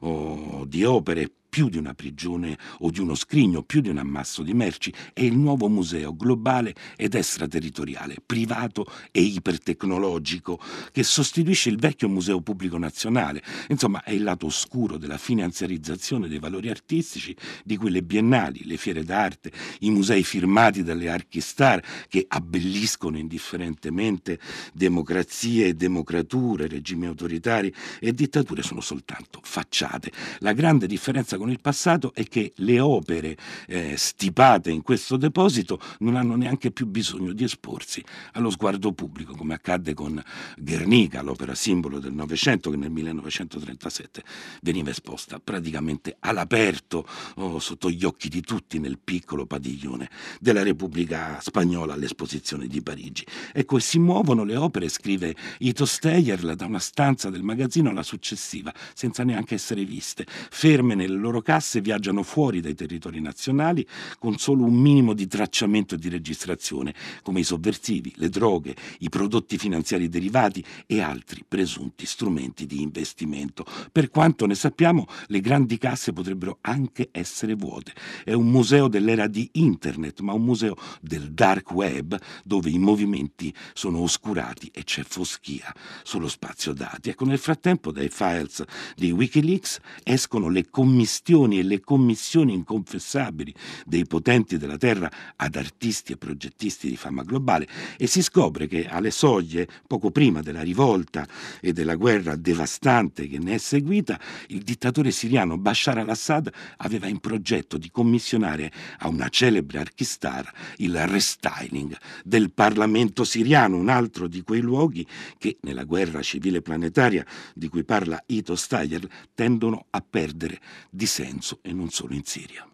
oh, 0.00 0.64
di 0.66 0.84
opere 0.84 1.30
più 1.50 1.68
di 1.68 1.76
una 1.76 1.92
prigione 1.92 2.56
o 2.78 2.90
di 2.90 3.00
uno 3.00 3.14
scrigno, 3.14 3.62
più 3.62 3.80
di 3.80 3.88
un 3.90 3.98
ammasso 3.98 4.42
di 4.42 4.54
merci, 4.54 4.94
è 5.12 5.20
il 5.20 5.36
nuovo 5.36 5.68
museo 5.68 6.16
globale 6.16 6.74
ed 6.96 7.14
extraterritoriale, 7.14 8.16
privato 8.24 8.86
e 9.10 9.20
ipertecnologico, 9.20 10.58
che 10.92 11.02
sostituisce 11.02 11.68
il 11.68 11.76
vecchio 11.76 12.08
museo 12.08 12.40
pubblico 12.40 12.78
nazionale. 12.78 13.42
Insomma, 13.68 14.02
è 14.04 14.12
il 14.12 14.22
lato 14.22 14.46
oscuro 14.46 14.96
della 14.96 15.18
finanziarizzazione 15.18 16.28
dei 16.28 16.38
valori 16.38 16.70
artistici 16.70 17.36
di 17.64 17.76
cui 17.76 17.90
le 17.90 18.02
biennali, 18.02 18.64
le 18.64 18.76
fiere 18.76 19.02
d'arte, 19.02 19.50
i 19.80 19.90
musei 19.90 20.22
firmati 20.22 20.82
dalle 20.84 21.10
archistar 21.10 21.82
che 22.08 22.24
abbelliscono 22.28 23.18
indifferentemente 23.18 24.38
democrazie 24.72 25.66
e 25.66 25.74
democrature, 25.74 26.68
regimi 26.68 27.06
autoritari 27.06 27.74
e 27.98 28.12
dittature 28.12 28.62
sono 28.62 28.80
soltanto 28.80 29.40
facciate. 29.42 30.12
La 30.38 30.52
grande 30.52 30.86
differenza 30.86 31.36
con 31.40 31.50
il 31.50 31.58
passato 31.58 32.12
è 32.12 32.24
che 32.24 32.52
le 32.56 32.80
opere 32.80 33.34
eh, 33.66 33.94
stipate 33.96 34.70
in 34.70 34.82
questo 34.82 35.16
deposito 35.16 35.80
non 36.00 36.16
hanno 36.16 36.36
neanche 36.36 36.70
più 36.70 36.86
bisogno 36.86 37.32
di 37.32 37.44
esporsi 37.44 38.04
allo 38.32 38.50
sguardo 38.50 38.92
pubblico, 38.92 39.34
come 39.34 39.54
accadde 39.54 39.94
con 39.94 40.22
Guernica, 40.58 41.22
l'opera 41.22 41.54
simbolo 41.54 41.98
del 41.98 42.12
Novecento, 42.12 42.68
che 42.68 42.76
nel 42.76 42.90
1937 42.90 44.22
veniva 44.60 44.90
esposta 44.90 45.40
praticamente 45.42 46.14
all'aperto, 46.20 47.06
oh, 47.36 47.58
sotto 47.58 47.88
gli 47.88 48.04
occhi 48.04 48.28
di 48.28 48.42
tutti, 48.42 48.78
nel 48.78 48.98
piccolo 49.02 49.46
padiglione 49.46 50.10
della 50.40 50.62
Repubblica 50.62 51.38
Spagnola 51.40 51.94
all'esposizione 51.94 52.66
di 52.66 52.82
Parigi. 52.82 53.24
Ecco, 53.54 53.78
e 53.78 53.80
si 53.80 53.98
muovono 53.98 54.44
le 54.44 54.56
opere, 54.56 54.90
scrive 54.90 55.34
Ito 55.60 55.86
Steyer, 55.86 56.54
da 56.54 56.66
una 56.66 56.78
stanza 56.78 57.30
del 57.30 57.42
magazzino 57.42 57.88
alla 57.88 58.02
successiva, 58.02 58.74
senza 58.92 59.24
neanche 59.24 59.54
essere 59.54 59.86
viste, 59.86 60.26
ferme 60.28 60.94
nelle 60.94 61.16
loro 61.16 61.29
loro 61.30 61.42
casse 61.42 61.80
viaggiano 61.80 62.24
fuori 62.24 62.60
dai 62.60 62.74
territori 62.74 63.20
nazionali 63.20 63.86
con 64.18 64.36
solo 64.36 64.64
un 64.64 64.74
minimo 64.74 65.14
di 65.14 65.28
tracciamento 65.28 65.94
e 65.94 65.98
di 65.98 66.08
registrazione, 66.08 66.94
come 67.22 67.40
i 67.40 67.44
sovversivi, 67.44 68.12
le 68.16 68.28
droghe, 68.28 68.74
i 68.98 69.08
prodotti 69.08 69.56
finanziari 69.56 70.08
derivati 70.08 70.62
e 70.86 71.00
altri 71.00 71.44
presunti 71.46 72.04
strumenti 72.04 72.66
di 72.66 72.82
investimento. 72.82 73.64
Per 73.92 74.10
quanto 74.10 74.46
ne 74.46 74.56
sappiamo, 74.56 75.06
le 75.28 75.40
grandi 75.40 75.78
casse 75.78 76.12
potrebbero 76.12 76.58
anche 76.62 77.08
essere 77.12 77.54
vuote. 77.54 77.92
È 78.24 78.32
un 78.32 78.50
museo 78.50 78.88
dell'era 78.88 79.28
di 79.28 79.48
Internet, 79.52 80.20
ma 80.20 80.32
un 80.32 80.44
museo 80.44 80.74
del 81.00 81.32
dark 81.32 81.70
web 81.70 82.18
dove 82.44 82.70
i 82.70 82.78
movimenti 82.78 83.54
sono 83.72 84.00
oscurati 84.00 84.68
e 84.72 84.82
c'è 84.82 85.04
foschia 85.04 85.72
sullo 86.02 86.28
spazio 86.28 86.72
dati. 86.72 87.10
Ecco, 87.10 87.24
nel 87.24 87.38
frattempo 87.38 87.92
dai 87.92 88.08
files 88.08 88.64
di 88.96 89.12
Wikileaks 89.12 89.78
escono 90.02 90.48
le 90.48 90.68
commissioni 90.68 91.19
questioni 91.20 91.58
e 91.58 91.62
le 91.62 91.80
commissioni 91.80 92.54
inconfessabili 92.54 93.54
dei 93.84 94.06
potenti 94.06 94.56
della 94.56 94.78
terra 94.78 95.10
ad 95.36 95.54
artisti 95.54 96.12
e 96.12 96.16
progettisti 96.16 96.88
di 96.88 96.96
fama 96.96 97.22
globale 97.22 97.68
e 97.98 98.06
si 98.06 98.22
scopre 98.22 98.66
che 98.66 98.86
alle 98.88 99.10
soglie, 99.10 99.68
poco 99.86 100.10
prima 100.10 100.40
della 100.40 100.62
rivolta 100.62 101.26
e 101.60 101.74
della 101.74 101.96
guerra 101.96 102.36
devastante 102.36 103.28
che 103.28 103.38
ne 103.38 103.54
è 103.54 103.58
seguita, 103.58 104.18
il 104.48 104.62
dittatore 104.62 105.10
siriano 105.10 105.58
Bashar 105.58 105.98
al-Assad 105.98 106.50
aveva 106.78 107.06
in 107.06 107.18
progetto 107.18 107.76
di 107.76 107.90
commissionare 107.90 108.72
a 109.00 109.08
una 109.08 109.28
celebre 109.28 109.80
archistar 109.80 110.50
il 110.76 111.06
restyling 111.06 111.94
del 112.24 112.50
Parlamento 112.50 113.24
siriano, 113.24 113.76
un 113.76 113.90
altro 113.90 114.26
di 114.26 114.40
quei 114.40 114.60
luoghi 114.60 115.06
che 115.36 115.58
nella 115.62 115.84
guerra 115.84 116.22
civile 116.22 116.62
planetaria 116.62 117.26
di 117.54 117.68
cui 117.68 117.84
parla 117.84 118.22
Ito 118.26 118.56
Steyer 118.56 119.06
tendono 119.34 119.86
a 119.90 120.02
perdere 120.08 120.60
di 120.88 121.08
dissenso 121.10 121.58
e 121.62 121.72
non 121.72 121.90
solo 121.90 122.14
in 122.14 122.22
Siria. 122.24 122.64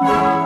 thank 0.00 0.37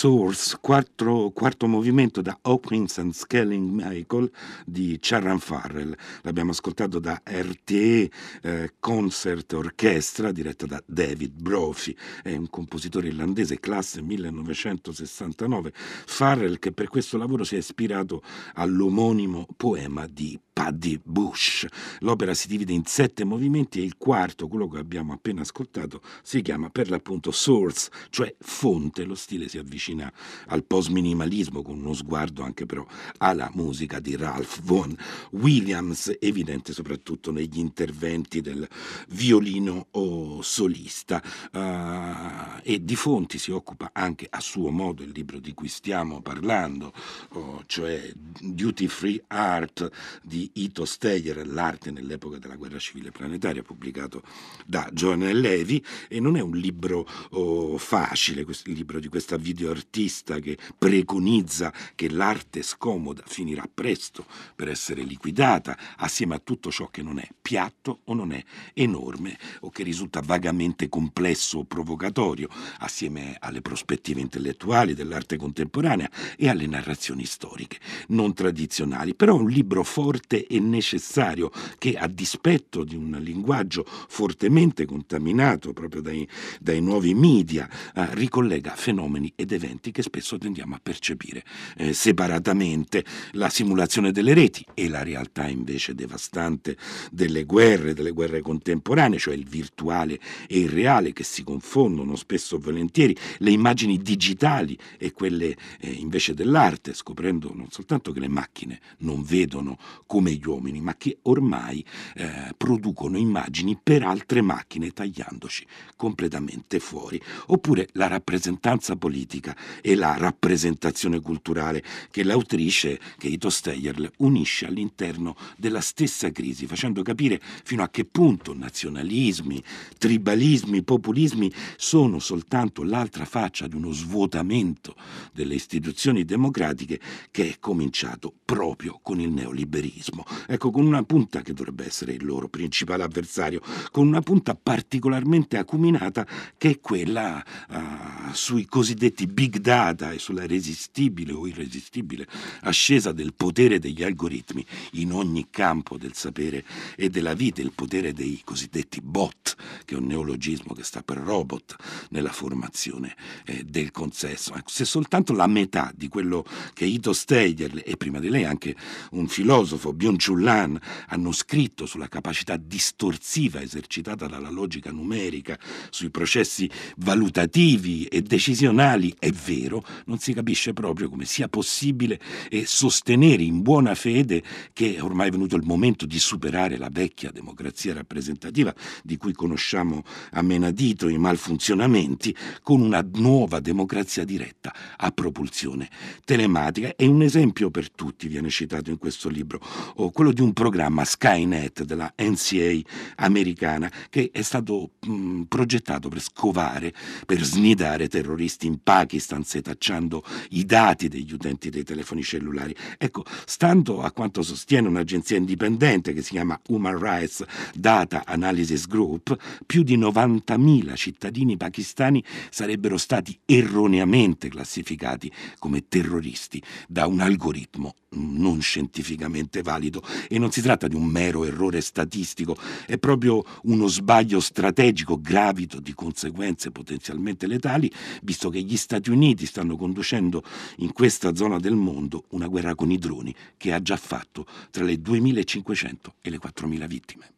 Source, 0.00 0.56
quarto, 0.62 1.30
quarto 1.34 1.66
movimento 1.66 2.22
da 2.22 2.38
Hawkins 2.40 2.96
and 2.96 3.12
Skelling 3.12 3.68
Michael 3.70 4.30
di 4.64 4.96
Charan 4.98 5.38
Farrell. 5.38 5.94
L'abbiamo 6.22 6.52
ascoltato 6.52 6.98
da 6.98 7.20
RTE 7.22 8.10
eh, 8.40 8.72
Concert 8.80 9.52
Orchestra, 9.52 10.32
diretta 10.32 10.64
da 10.64 10.82
David 10.86 11.34
Brophy, 11.38 11.94
è 12.22 12.34
un 12.34 12.48
compositore 12.48 13.08
irlandese, 13.08 13.60
classe 13.60 14.00
1969. 14.00 15.70
Farrell 15.74 16.58
che 16.58 16.72
per 16.72 16.88
questo 16.88 17.18
lavoro 17.18 17.44
si 17.44 17.56
è 17.56 17.58
ispirato 17.58 18.22
all'omonimo 18.54 19.46
poema 19.54 20.06
di 20.06 20.40
Paddy 20.60 21.00
Bush. 21.02 21.66
L'opera 22.00 22.34
si 22.34 22.46
divide 22.46 22.74
in 22.74 22.84
sette 22.84 23.24
movimenti 23.24 23.80
e 23.80 23.82
il 23.82 23.96
quarto, 23.96 24.46
quello 24.46 24.68
che 24.68 24.76
abbiamo 24.76 25.14
appena 25.14 25.40
ascoltato, 25.40 26.02
si 26.22 26.42
chiama 26.42 26.68
per 26.68 26.90
l'appunto 26.90 27.30
Source, 27.30 27.90
cioè 28.10 28.34
fonte. 28.38 29.04
Lo 29.04 29.14
stile 29.14 29.48
si 29.48 29.56
avvicina 29.56 30.12
al 30.48 30.64
post-minimalismo 30.64 31.62
con 31.62 31.78
uno 31.78 31.94
sguardo 31.94 32.42
anche 32.42 32.66
però 32.66 32.86
alla 33.16 33.50
musica 33.54 34.00
di 34.00 34.16
Ralph 34.16 34.60
Vaughan 34.60 34.94
Williams, 35.30 36.14
evidente 36.20 36.74
soprattutto 36.74 37.32
negli 37.32 37.58
interventi 37.58 38.42
del 38.42 38.68
violino 39.08 39.86
o 39.92 40.42
solista. 40.42 41.22
Uh, 41.52 42.60
e 42.62 42.84
di 42.84 42.96
fonti 42.96 43.38
si 43.38 43.50
occupa 43.50 43.92
anche 43.94 44.26
a 44.28 44.40
suo 44.40 44.68
modo 44.68 45.02
il 45.02 45.10
libro 45.10 45.38
di 45.38 45.54
cui 45.54 45.68
stiamo 45.68 46.20
parlando, 46.20 46.92
oh, 47.30 47.62
cioè 47.64 48.12
Duty 48.14 48.88
Free 48.88 49.24
Art 49.26 49.88
di 50.22 50.48
Ito 50.54 50.84
Steyer, 50.84 51.46
L'arte 51.46 51.90
nell'epoca 51.90 52.38
della 52.38 52.56
guerra 52.56 52.78
civile 52.78 53.10
planetaria, 53.10 53.62
pubblicato 53.62 54.22
da 54.66 54.88
John 54.92 55.20
Levy, 55.20 55.82
e 56.08 56.20
non 56.20 56.36
è 56.36 56.40
un 56.40 56.56
libro 56.56 57.06
oh, 57.30 57.78
facile, 57.78 58.42
il 58.42 58.72
libro 58.72 59.00
di 59.00 59.08
questa 59.08 59.36
videoartista 59.36 60.38
che 60.38 60.56
preconizza 60.76 61.72
che 61.94 62.08
l'arte 62.08 62.62
scomoda 62.62 63.22
finirà 63.26 63.68
presto 63.72 64.26
per 64.54 64.68
essere 64.68 65.02
liquidata, 65.02 65.76
assieme 65.96 66.34
a 66.34 66.40
tutto 66.42 66.70
ciò 66.70 66.88
che 66.88 67.02
non 67.02 67.18
è 67.18 67.28
piatto 67.40 68.00
o 68.04 68.14
non 68.14 68.32
è 68.32 68.42
enorme 68.74 69.38
o 69.60 69.70
che 69.70 69.82
risulta 69.82 70.20
vagamente 70.20 70.88
complesso 70.88 71.58
o 71.58 71.64
provocatorio, 71.64 72.48
assieme 72.78 73.36
alle 73.40 73.62
prospettive 73.62 74.20
intellettuali 74.20 74.94
dell'arte 74.94 75.36
contemporanea 75.36 76.10
e 76.36 76.48
alle 76.48 76.66
narrazioni 76.66 77.24
storiche 77.24 77.78
non 78.08 78.34
tradizionali. 78.34 79.14
Però 79.14 79.36
è 79.36 79.40
un 79.40 79.48
libro 79.48 79.82
forte 79.82 80.39
e 80.48 80.60
necessario 80.60 81.50
che 81.78 81.96
a 81.96 82.06
dispetto 82.06 82.84
di 82.84 82.96
un 82.96 83.18
linguaggio 83.20 83.84
fortemente 83.86 84.86
contaminato 84.86 85.72
proprio 85.72 86.00
dai, 86.00 86.28
dai 86.60 86.80
nuovi 86.80 87.14
media 87.14 87.68
eh, 87.94 88.14
ricollega 88.14 88.74
fenomeni 88.74 89.32
ed 89.36 89.52
eventi 89.52 89.90
che 89.90 90.02
spesso 90.02 90.38
tendiamo 90.38 90.74
a 90.74 90.80
percepire 90.82 91.44
eh, 91.76 91.92
separatamente. 91.92 93.04
La 93.32 93.48
simulazione 93.48 94.12
delle 94.12 94.34
reti 94.34 94.64
e 94.74 94.88
la 94.88 95.02
realtà 95.02 95.46
invece 95.48 95.94
devastante 95.94 96.76
delle 97.10 97.44
guerre, 97.44 97.94
delle 97.94 98.10
guerre 98.10 98.40
contemporanee, 98.40 99.18
cioè 99.18 99.34
il 99.34 99.46
virtuale 99.46 100.18
e 100.46 100.60
il 100.60 100.68
reale 100.68 101.12
che 101.12 101.24
si 101.24 101.42
confondono 101.42 102.16
spesso 102.16 102.58
volentieri, 102.58 103.16
le 103.38 103.50
immagini 103.50 103.98
digitali 103.98 104.76
e 104.98 105.12
quelle 105.12 105.56
eh, 105.80 105.90
invece 105.90 106.34
dell'arte, 106.34 106.94
scoprendo 106.94 107.52
non 107.54 107.70
soltanto 107.70 108.12
che 108.12 108.20
le 108.20 108.28
macchine 108.28 108.80
non 108.98 109.22
vedono 109.22 109.78
come 110.06 110.19
come 110.20 110.32
gli 110.32 110.44
uomini, 110.44 110.82
ma 110.82 110.96
che 110.96 111.16
ormai 111.22 111.82
eh, 112.14 112.52
producono 112.54 113.16
immagini 113.16 113.78
per 113.82 114.02
altre 114.02 114.42
macchine 114.42 114.90
tagliandoci 114.90 115.66
completamente 115.96 116.78
fuori. 116.78 117.18
Oppure 117.46 117.88
la 117.92 118.06
rappresentanza 118.06 118.96
politica 118.96 119.56
e 119.80 119.94
la 119.94 120.18
rappresentazione 120.18 121.20
culturale 121.20 121.82
che 122.10 122.22
l'autrice, 122.22 123.00
Keito 123.16 123.48
Steyer, 123.48 124.10
unisce 124.18 124.66
all'interno 124.66 125.36
della 125.56 125.80
stessa 125.80 126.30
crisi, 126.30 126.66
facendo 126.66 127.00
capire 127.00 127.40
fino 127.64 127.82
a 127.82 127.88
che 127.88 128.04
punto 128.04 128.54
nazionalismi, 128.54 129.62
tribalismi, 129.96 130.82
populismi 130.82 131.50
sono 131.76 132.18
soltanto 132.18 132.82
l'altra 132.82 133.24
faccia 133.24 133.66
di 133.66 133.74
uno 133.74 133.90
svuotamento 133.92 134.94
delle 135.32 135.54
istituzioni 135.54 136.26
democratiche 136.26 137.00
che 137.30 137.48
è 137.48 137.56
cominciato 137.58 138.34
proprio 138.44 138.98
con 139.02 139.18
il 139.18 139.30
neoliberismo 139.30 140.09
terrorismo, 140.10 140.24
ecco, 140.46 140.70
con 140.70 140.84
una 140.84 141.02
punta 141.02 141.42
che 141.42 141.52
dovrebbe 141.52 141.86
essere 141.86 142.12
il 142.12 142.24
loro 142.24 142.48
principale 142.48 143.02
avversario, 143.02 143.62
con 143.90 144.06
una 144.06 144.20
punta 144.20 144.54
particolarmente 144.54 145.56
acuminata 145.56 146.26
che 146.58 146.70
è 146.70 146.80
quella 146.80 147.42
uh, 147.68 148.32
sui 148.32 148.66
cosiddetti 148.66 149.26
big 149.26 149.58
data 149.58 150.12
e 150.12 150.18
sulla 150.18 150.46
resistibile 150.46 151.32
o 151.32 151.46
irresistibile 151.46 152.26
ascesa 152.62 153.12
del 153.12 153.32
potere 153.34 153.78
degli 153.78 154.02
algoritmi 154.02 154.64
in 154.92 155.12
ogni 155.12 155.46
campo 155.50 155.96
del 155.96 156.14
sapere 156.14 156.64
e 156.96 157.08
della 157.08 157.34
vita, 157.34 157.62
il 157.62 157.72
potere 157.72 158.12
dei 158.12 158.40
cosiddetti 158.44 159.00
bot, 159.00 159.54
che 159.84 159.94
è 159.94 159.98
un 159.98 160.06
neologismo 160.06 160.74
che 160.74 160.82
sta 160.82 161.02
per 161.02 161.18
robot 161.18 161.76
nella 162.10 162.32
formazione 162.32 163.14
eh, 163.44 163.64
del 163.64 163.90
consesso. 163.90 164.54
Ecco, 164.54 164.68
se 164.68 164.84
soltanto 164.84 165.32
la 165.32 165.46
metà 165.46 165.92
di 165.94 166.08
quello 166.08 166.44
che 166.74 166.84
Ito 166.84 167.12
Steyer 167.12 167.82
e 167.84 167.96
prima 167.96 168.18
di 168.18 168.28
lei 168.28 168.44
anche 168.44 168.74
un 169.12 169.28
filosofo, 169.28 169.92
Byung-Chul 170.00 170.80
hanno 171.08 171.32
scritto 171.32 171.84
sulla 171.84 172.08
capacità 172.08 172.56
distorsiva 172.56 173.60
esercitata 173.60 174.26
dalla 174.26 174.48
logica 174.48 174.90
numerica, 174.90 175.58
sui 175.90 176.08
processi 176.08 176.70
valutativi 176.96 178.06
e 178.06 178.22
decisionali, 178.22 179.14
è 179.18 179.30
vero, 179.30 179.84
non 180.06 180.18
si 180.18 180.32
capisce 180.32 180.72
proprio 180.72 181.10
come 181.10 181.26
sia 181.26 181.48
possibile 181.48 182.18
sostenere 182.64 183.42
in 183.42 183.60
buona 183.60 183.94
fede 183.94 184.42
che 184.72 184.96
è 184.96 185.02
ormai 185.02 185.28
venuto 185.30 185.56
il 185.56 185.66
momento 185.66 186.06
di 186.06 186.18
superare 186.18 186.78
la 186.78 186.88
vecchia 186.90 187.30
democrazia 187.30 187.92
rappresentativa 187.92 188.74
di 189.02 189.18
cui 189.18 189.34
conosciamo 189.34 190.02
a 190.32 190.40
menadito 190.40 191.08
i 191.08 191.18
malfunzionamenti 191.18 192.34
con 192.62 192.80
una 192.80 193.06
nuova 193.16 193.60
democrazia 193.60 194.24
diretta 194.24 194.74
a 194.96 195.10
propulsione 195.10 195.90
telematica. 196.24 196.94
E 196.96 197.06
un 197.06 197.22
esempio 197.22 197.70
per 197.70 197.90
tutti 197.90 198.28
viene 198.28 198.48
citato 198.48 198.88
in 198.90 198.96
questo 198.96 199.28
libro 199.28 199.60
o 199.96 200.10
quello 200.10 200.32
di 200.32 200.40
un 200.40 200.52
programma 200.52 201.04
Skynet 201.04 201.84
della 201.84 202.12
NCA 202.16 202.78
americana 203.16 203.90
che 204.08 204.30
è 204.32 204.42
stato 204.42 204.90
mh, 205.00 205.42
progettato 205.42 206.08
per 206.08 206.20
scovare, 206.20 206.92
per 207.26 207.42
snidare 207.42 208.08
terroristi 208.08 208.66
in 208.66 208.82
Pakistan 208.82 209.44
setacciando 209.44 210.24
i 210.50 210.64
dati 210.64 211.08
degli 211.08 211.32
utenti 211.32 211.70
dei 211.70 211.84
telefoni 211.84 212.22
cellulari. 212.22 212.74
Ecco, 212.98 213.24
stando 213.44 214.02
a 214.02 214.12
quanto 214.12 214.42
sostiene 214.42 214.88
un'agenzia 214.88 215.36
indipendente 215.36 216.12
che 216.12 216.22
si 216.22 216.30
chiama 216.30 216.58
Human 216.68 216.98
Rights 216.98 217.44
Data 217.74 218.22
Analysis 218.26 218.86
Group, 218.86 219.36
più 219.66 219.82
di 219.82 219.96
90.000 219.98 220.94
cittadini 220.94 221.56
pakistani 221.56 222.22
sarebbero 222.50 222.96
stati 222.96 223.38
erroneamente 223.44 224.48
classificati 224.48 225.30
come 225.58 225.88
terroristi 225.88 226.62
da 226.86 227.06
un 227.06 227.20
algoritmo 227.20 227.94
non 228.12 228.60
scientificamente 228.60 229.62
valido 229.62 230.02
e 230.28 230.38
non 230.38 230.50
si 230.50 230.60
tratta 230.60 230.88
di 230.88 230.94
un 230.94 231.04
mero 231.04 231.44
errore 231.44 231.80
statistico, 231.80 232.56
è 232.86 232.98
proprio 232.98 233.44
uno 233.64 233.86
sbaglio 233.86 234.40
strategico 234.40 235.20
gravido 235.20 235.78
di 235.80 235.94
conseguenze 235.94 236.70
potenzialmente 236.70 237.46
letali, 237.46 237.90
visto 238.22 238.50
che 238.50 238.60
gli 238.60 238.76
Stati 238.76 239.10
Uniti 239.10 239.46
stanno 239.46 239.76
conducendo 239.76 240.42
in 240.78 240.92
questa 240.92 241.34
zona 241.34 241.58
del 241.58 241.74
mondo 241.74 242.24
una 242.30 242.48
guerra 242.48 242.74
con 242.74 242.90
i 242.90 242.98
droni 242.98 243.34
che 243.56 243.72
ha 243.72 243.80
già 243.80 243.96
fatto 243.96 244.46
tra 244.70 244.84
le 244.84 245.00
2500 245.00 246.14
e 246.20 246.30
le 246.30 246.38
4000 246.38 246.86
vittime. 246.86 247.32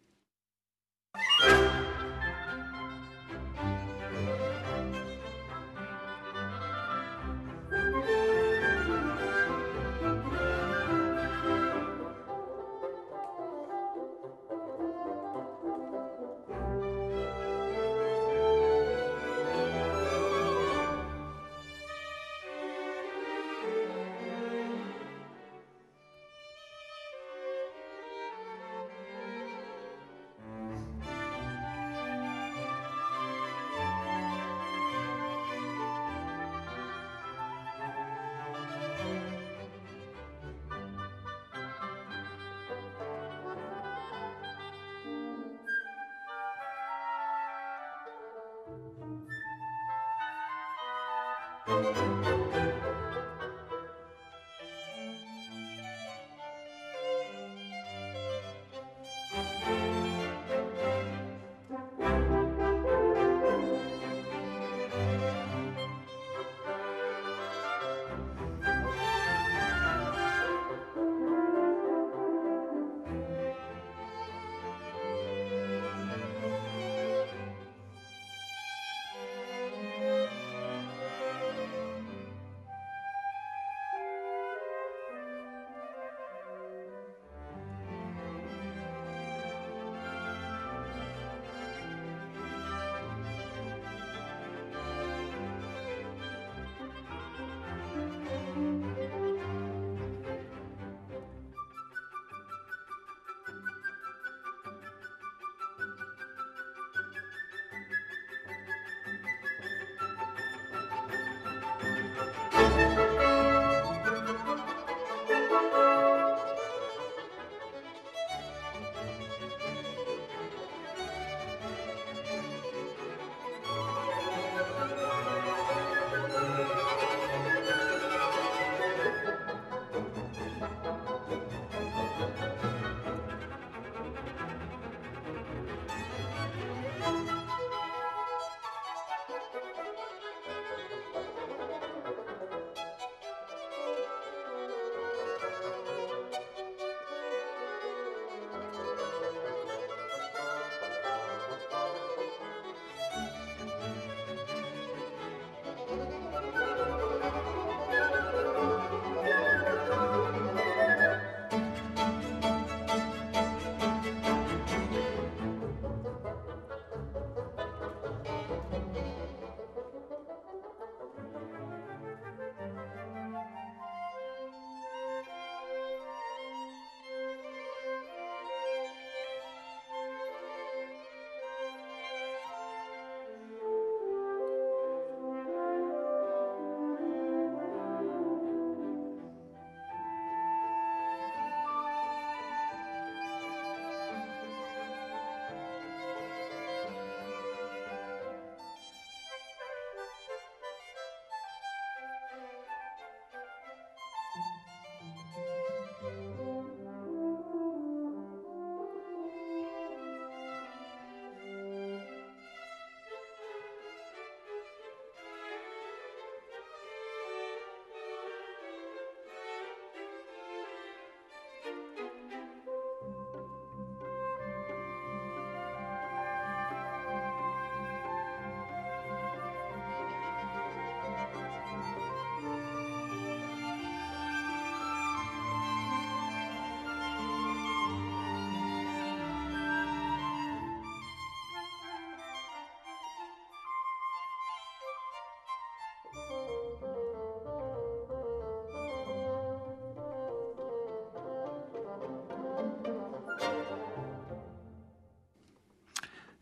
Música 51.72 52.81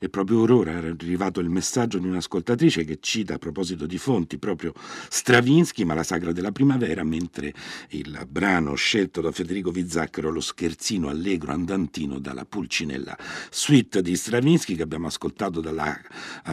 E 0.02 0.08
proprio 0.08 0.40
ora 0.40 0.72
era 0.72 0.88
arrivato 0.88 1.40
il 1.40 1.50
messaggio 1.50 1.98
di 1.98 2.06
un'ascoltatrice 2.06 2.84
che 2.84 3.00
cita 3.00 3.34
a 3.34 3.38
proposito 3.38 3.84
di 3.84 3.98
fonti 3.98 4.38
proprio 4.38 4.72
Stravinsky, 5.10 5.84
ma 5.84 5.92
la 5.92 6.02
Sagra 6.02 6.32
della 6.32 6.52
Primavera, 6.52 7.04
mentre 7.04 7.52
il 7.90 8.26
brano 8.26 8.74
scelto 8.76 9.20
da 9.20 9.30
Federico 9.30 9.70
Vizzacchero, 9.70 10.30
lo 10.30 10.40
scherzino 10.40 11.10
allegro 11.10 11.52
andantino 11.52 12.18
dalla 12.18 12.46
Pulcinella 12.46 13.14
suite 13.50 14.00
di 14.00 14.16
Stravinsky 14.16 14.74
che 14.74 14.82
abbiamo 14.82 15.06
ascoltato 15.08 15.60
dalla, 15.60 15.94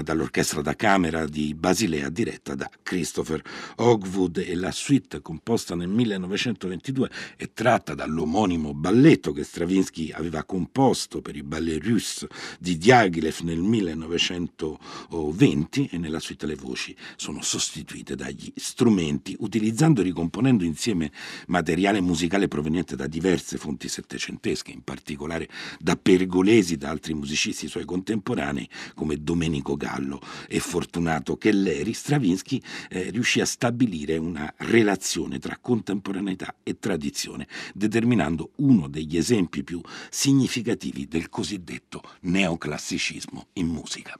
dall'orchestra 0.03 0.61
da 0.61 0.75
camera 0.75 1.25
di 1.25 1.53
Basilea 1.53 2.09
diretta 2.09 2.53
da 2.53 2.69
Christopher 2.83 3.41
Hogwood 3.77 4.43
e 4.45 4.55
la 4.55 4.71
suite 4.71 5.21
composta 5.21 5.73
nel 5.73 5.87
1922 5.87 7.09
è 7.37 7.49
tratta 7.53 7.93
dall'omonimo 7.93 8.73
balletto 8.73 9.31
che 9.31 9.43
Stravinsky 9.43 10.11
aveva 10.11 10.43
composto 10.43 11.21
per 11.21 11.37
i 11.37 11.43
ballet 11.43 11.81
russe 11.81 12.27
di 12.59 12.77
Diaghilev 12.77 13.36
nel 13.43 13.59
1920 13.59 15.89
e 15.91 15.97
nella 15.97 16.19
suite 16.19 16.45
le 16.45 16.55
voci 16.55 16.95
sono 17.15 17.41
sostituite 17.41 18.15
dagli 18.15 18.51
strumenti 18.55 19.35
utilizzando 19.39 20.01
e 20.01 20.05
ricomponendo 20.05 20.63
insieme 20.63 21.11
materiale 21.47 22.01
musicale 22.01 22.47
proveniente 22.47 22.95
da 22.95 23.07
diverse 23.07 23.57
fonti 23.57 23.87
settecentesche, 23.87 24.71
in 24.71 24.83
particolare 24.83 25.47
da 25.79 25.95
Pergolesi 25.95 26.73
e 26.73 26.77
da 26.77 26.89
altri 26.89 27.13
musicisti 27.13 27.67
suoi 27.67 27.85
contemporanei 27.85 28.67
come 28.95 29.21
Domenico 29.21 29.75
Gallo. 29.75 30.19
E 30.47 30.59
Fortunato 30.59 31.37
Kelleri, 31.37 31.93
Stravinsky 31.93 32.61
eh, 32.89 33.09
riuscì 33.11 33.41
a 33.41 33.45
stabilire 33.45 34.17
una 34.17 34.51
relazione 34.57 35.39
tra 35.39 35.57
contemporaneità 35.59 36.55
e 36.63 36.79
tradizione, 36.79 37.47
determinando 37.73 38.51
uno 38.57 38.87
degli 38.87 39.17
esempi 39.17 39.63
più 39.63 39.81
significativi 40.09 41.07
del 41.07 41.29
cosiddetto 41.29 42.01
neoclassicismo 42.21 43.26
in 43.55 43.67
musica. 43.71 44.13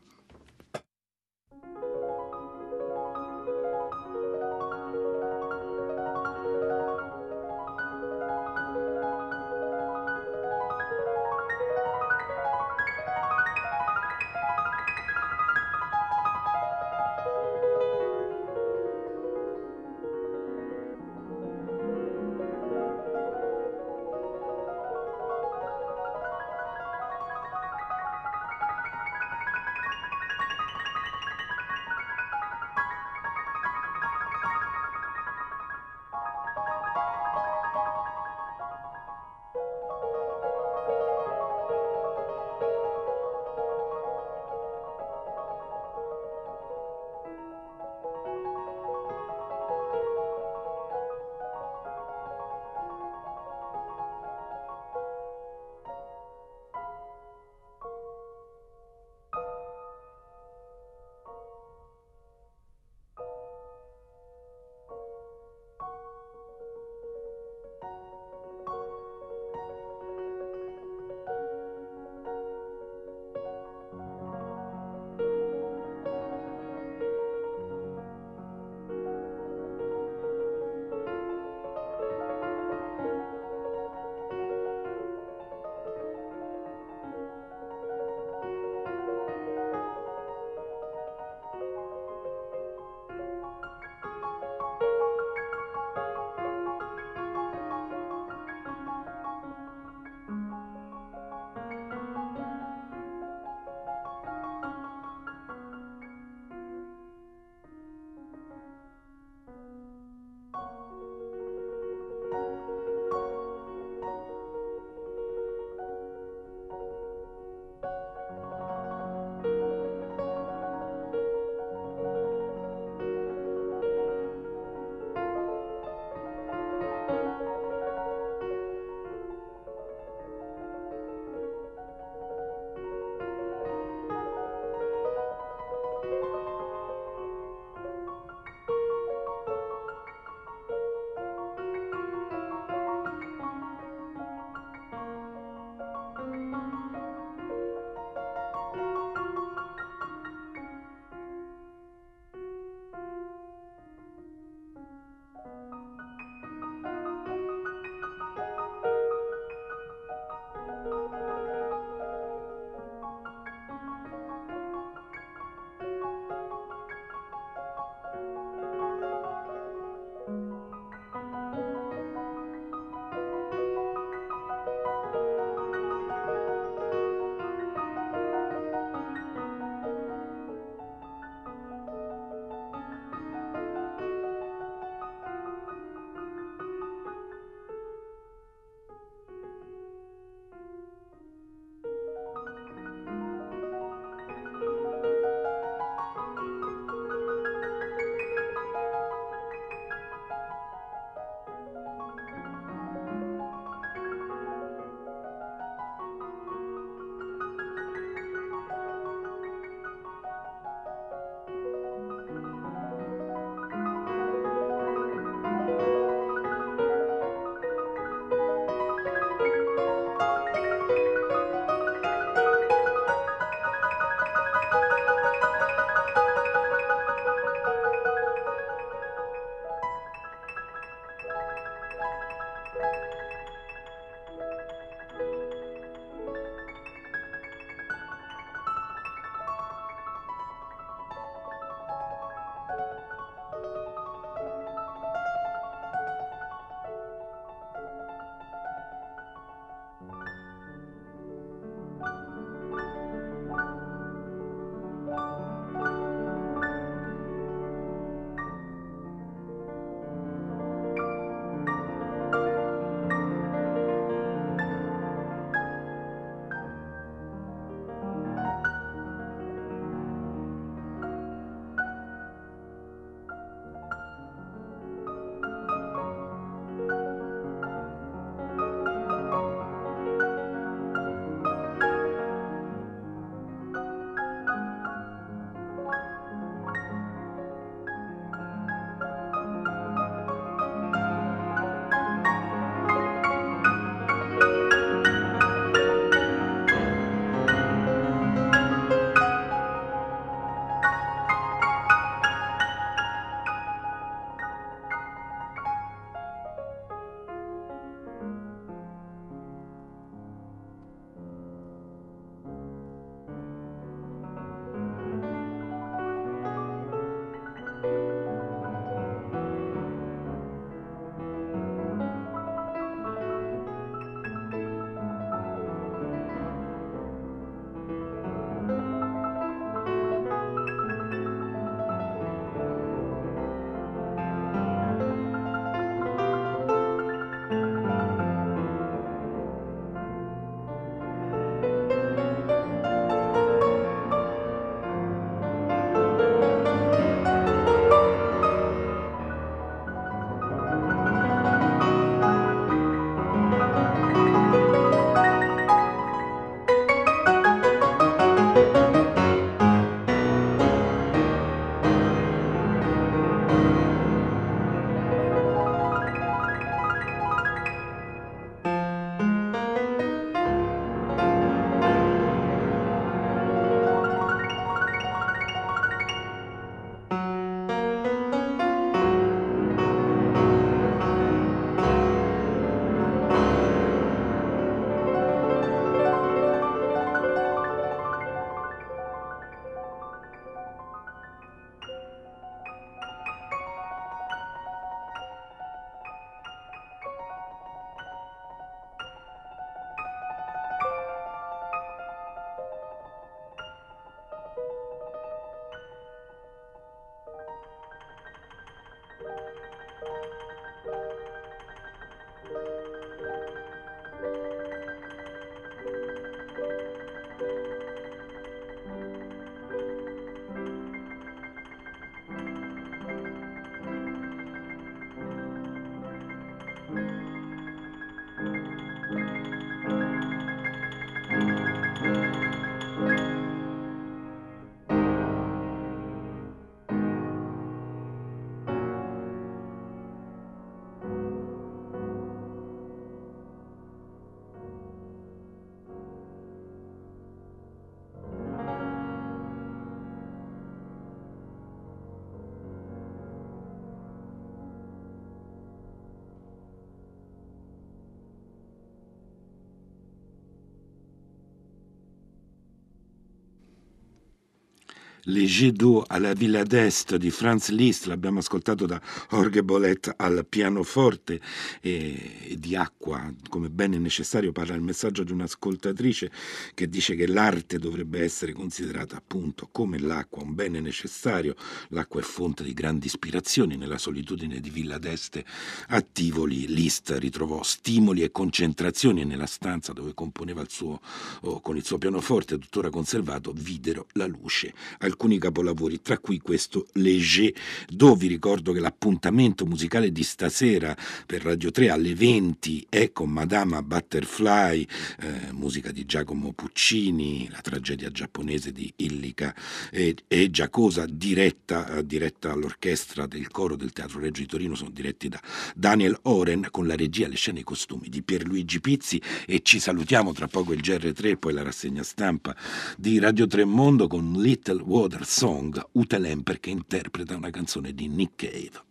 Les 465.29 465.45
Jets 465.45 465.73
d'eau 465.73 466.05
alla 466.07 466.31
Villa 466.31 466.63
d'Est 466.63 467.17
di 467.17 467.31
Franz 467.31 467.67
Liszt, 467.71 468.05
l'abbiamo 468.05 468.39
ascoltato 468.39 468.85
da 468.85 469.01
Jorge 469.29 469.61
Bolet 469.61 470.13
al 470.15 470.45
pianoforte 470.47 471.41
e, 471.81 472.45
e 472.47 472.55
di 472.57 472.77
acqua, 472.77 473.29
come 473.49 473.69
bene 473.69 473.97
necessario 473.97 474.53
parla 474.53 474.75
il 474.75 474.81
messaggio 474.81 475.25
di 475.25 475.33
un'ascoltatrice 475.33 476.31
che 476.73 476.87
dice 476.87 477.15
che 477.15 477.27
l'arte 477.27 477.77
dovrebbe 477.77 478.21
essere 478.21 478.53
considerata 478.53 479.17
appunto 479.17 479.67
come 479.69 479.99
l'acqua, 479.99 480.43
un 480.43 480.55
bene 480.55 480.79
necessario. 480.79 481.57
L'acqua 481.89 482.21
è 482.21 482.23
fonte 482.23 482.63
di 482.63 482.73
grandi 482.73 483.07
ispirazioni. 483.07 483.75
Nella 483.75 483.97
solitudine 483.97 484.61
di 484.61 484.69
Villa 484.69 484.97
d'Este 484.97 485.43
a 485.89 485.99
Tivoli 485.99 486.67
Liszt 486.67 487.13
ritrovò 487.17 487.63
stimoli 487.63 488.23
e 488.23 488.31
concentrazioni 488.31 489.25
nella 489.25 489.45
stanza 489.45 489.91
dove 489.91 490.13
componeva 490.13 490.61
il 490.61 490.69
suo, 490.69 491.01
oh, 491.41 491.59
con 491.59 491.75
il 491.75 491.83
suo 491.83 491.97
pianoforte 491.97 492.57
tuttora 492.57 492.89
conservato 492.89 493.51
videro 493.53 494.07
la 494.13 494.25
luce 494.25 494.73
alcuni 495.17 495.39
capolavori, 495.39 495.99
tra 495.99 496.19
cui 496.19 496.37
questo 496.37 496.85
Léger, 496.93 497.51
dove 497.89 498.19
vi 498.19 498.27
ricordo 498.27 498.71
che 498.71 498.79
l'appuntamento 498.79 499.65
musicale 499.65 500.11
di 500.11 500.21
stasera 500.21 500.95
per 501.25 501.41
Radio 501.41 501.71
3 501.71 501.89
alle 501.89 502.13
20 502.13 502.85
è 502.87 503.11
con 503.11 503.31
Madama 503.31 503.81
Butterfly, 503.81 504.85
eh, 505.19 505.51
musica 505.53 505.91
di 505.91 506.05
Giacomo 506.05 506.53
Puccini, 506.53 507.49
la 507.49 507.61
tragedia 507.61 508.11
giapponese 508.11 508.71
di 508.71 508.93
Illica 508.97 509.55
e, 509.89 510.15
e 510.27 510.51
Giacosa, 510.51 511.07
diretta, 511.09 512.03
diretta 512.03 512.51
all'orchestra 512.51 513.25
del 513.25 513.47
coro 513.47 513.75
del 513.75 513.93
Teatro 513.93 514.19
Reggio 514.19 514.41
di 514.41 514.47
Torino, 514.47 514.75
sono 514.75 514.91
diretti 514.91 515.29
da 515.29 515.41
Daniel 515.75 516.15
Oren 516.23 516.67
con 516.69 516.85
la 516.85 516.95
regia, 516.95 517.27
le 517.27 517.35
scene 517.35 517.57
e 517.57 517.61
i 517.61 517.65
costumi 517.65 518.07
di 518.07 518.21
Pierluigi 518.21 518.79
Pizzi 518.79 519.19
e 519.47 519.61
ci 519.63 519.79
salutiamo 519.79 520.31
tra 520.31 520.47
poco 520.47 520.73
il 520.73 520.81
GR3 520.81 521.25
e 521.25 521.37
poi 521.37 521.53
la 521.53 521.63
rassegna 521.63 522.03
stampa 522.03 522.55
di 522.95 523.17
Radio 523.17 523.47
3 523.47 523.65
Mondo 523.65 524.07
con 524.07 524.33
Little 524.33 524.83
Water 524.99 525.27
Song, 525.27 525.79
Ute 525.91 526.17
Lemper 526.17 526.59
che 526.59 526.71
interpreta 526.71 527.35
una 527.35 527.51
canzone 527.51 527.93
di 527.93 528.07
Nick 528.07 528.47
Cave. 528.47 528.86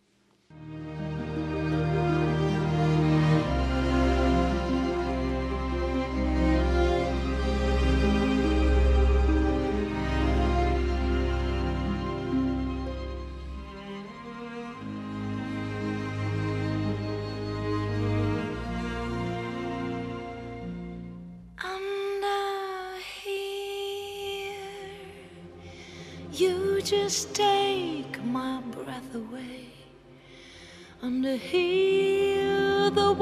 Just 26.89 27.35
take 27.35 28.23
my 28.23 28.61
breath 28.71 29.13
away. 29.13 29.67
Under 31.01 31.35
here, 31.35 32.89
the 32.91 33.13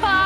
爸 0.00 0.23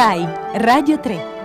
RAI 0.00 0.24
Radio 0.54 0.96
3 0.96 1.39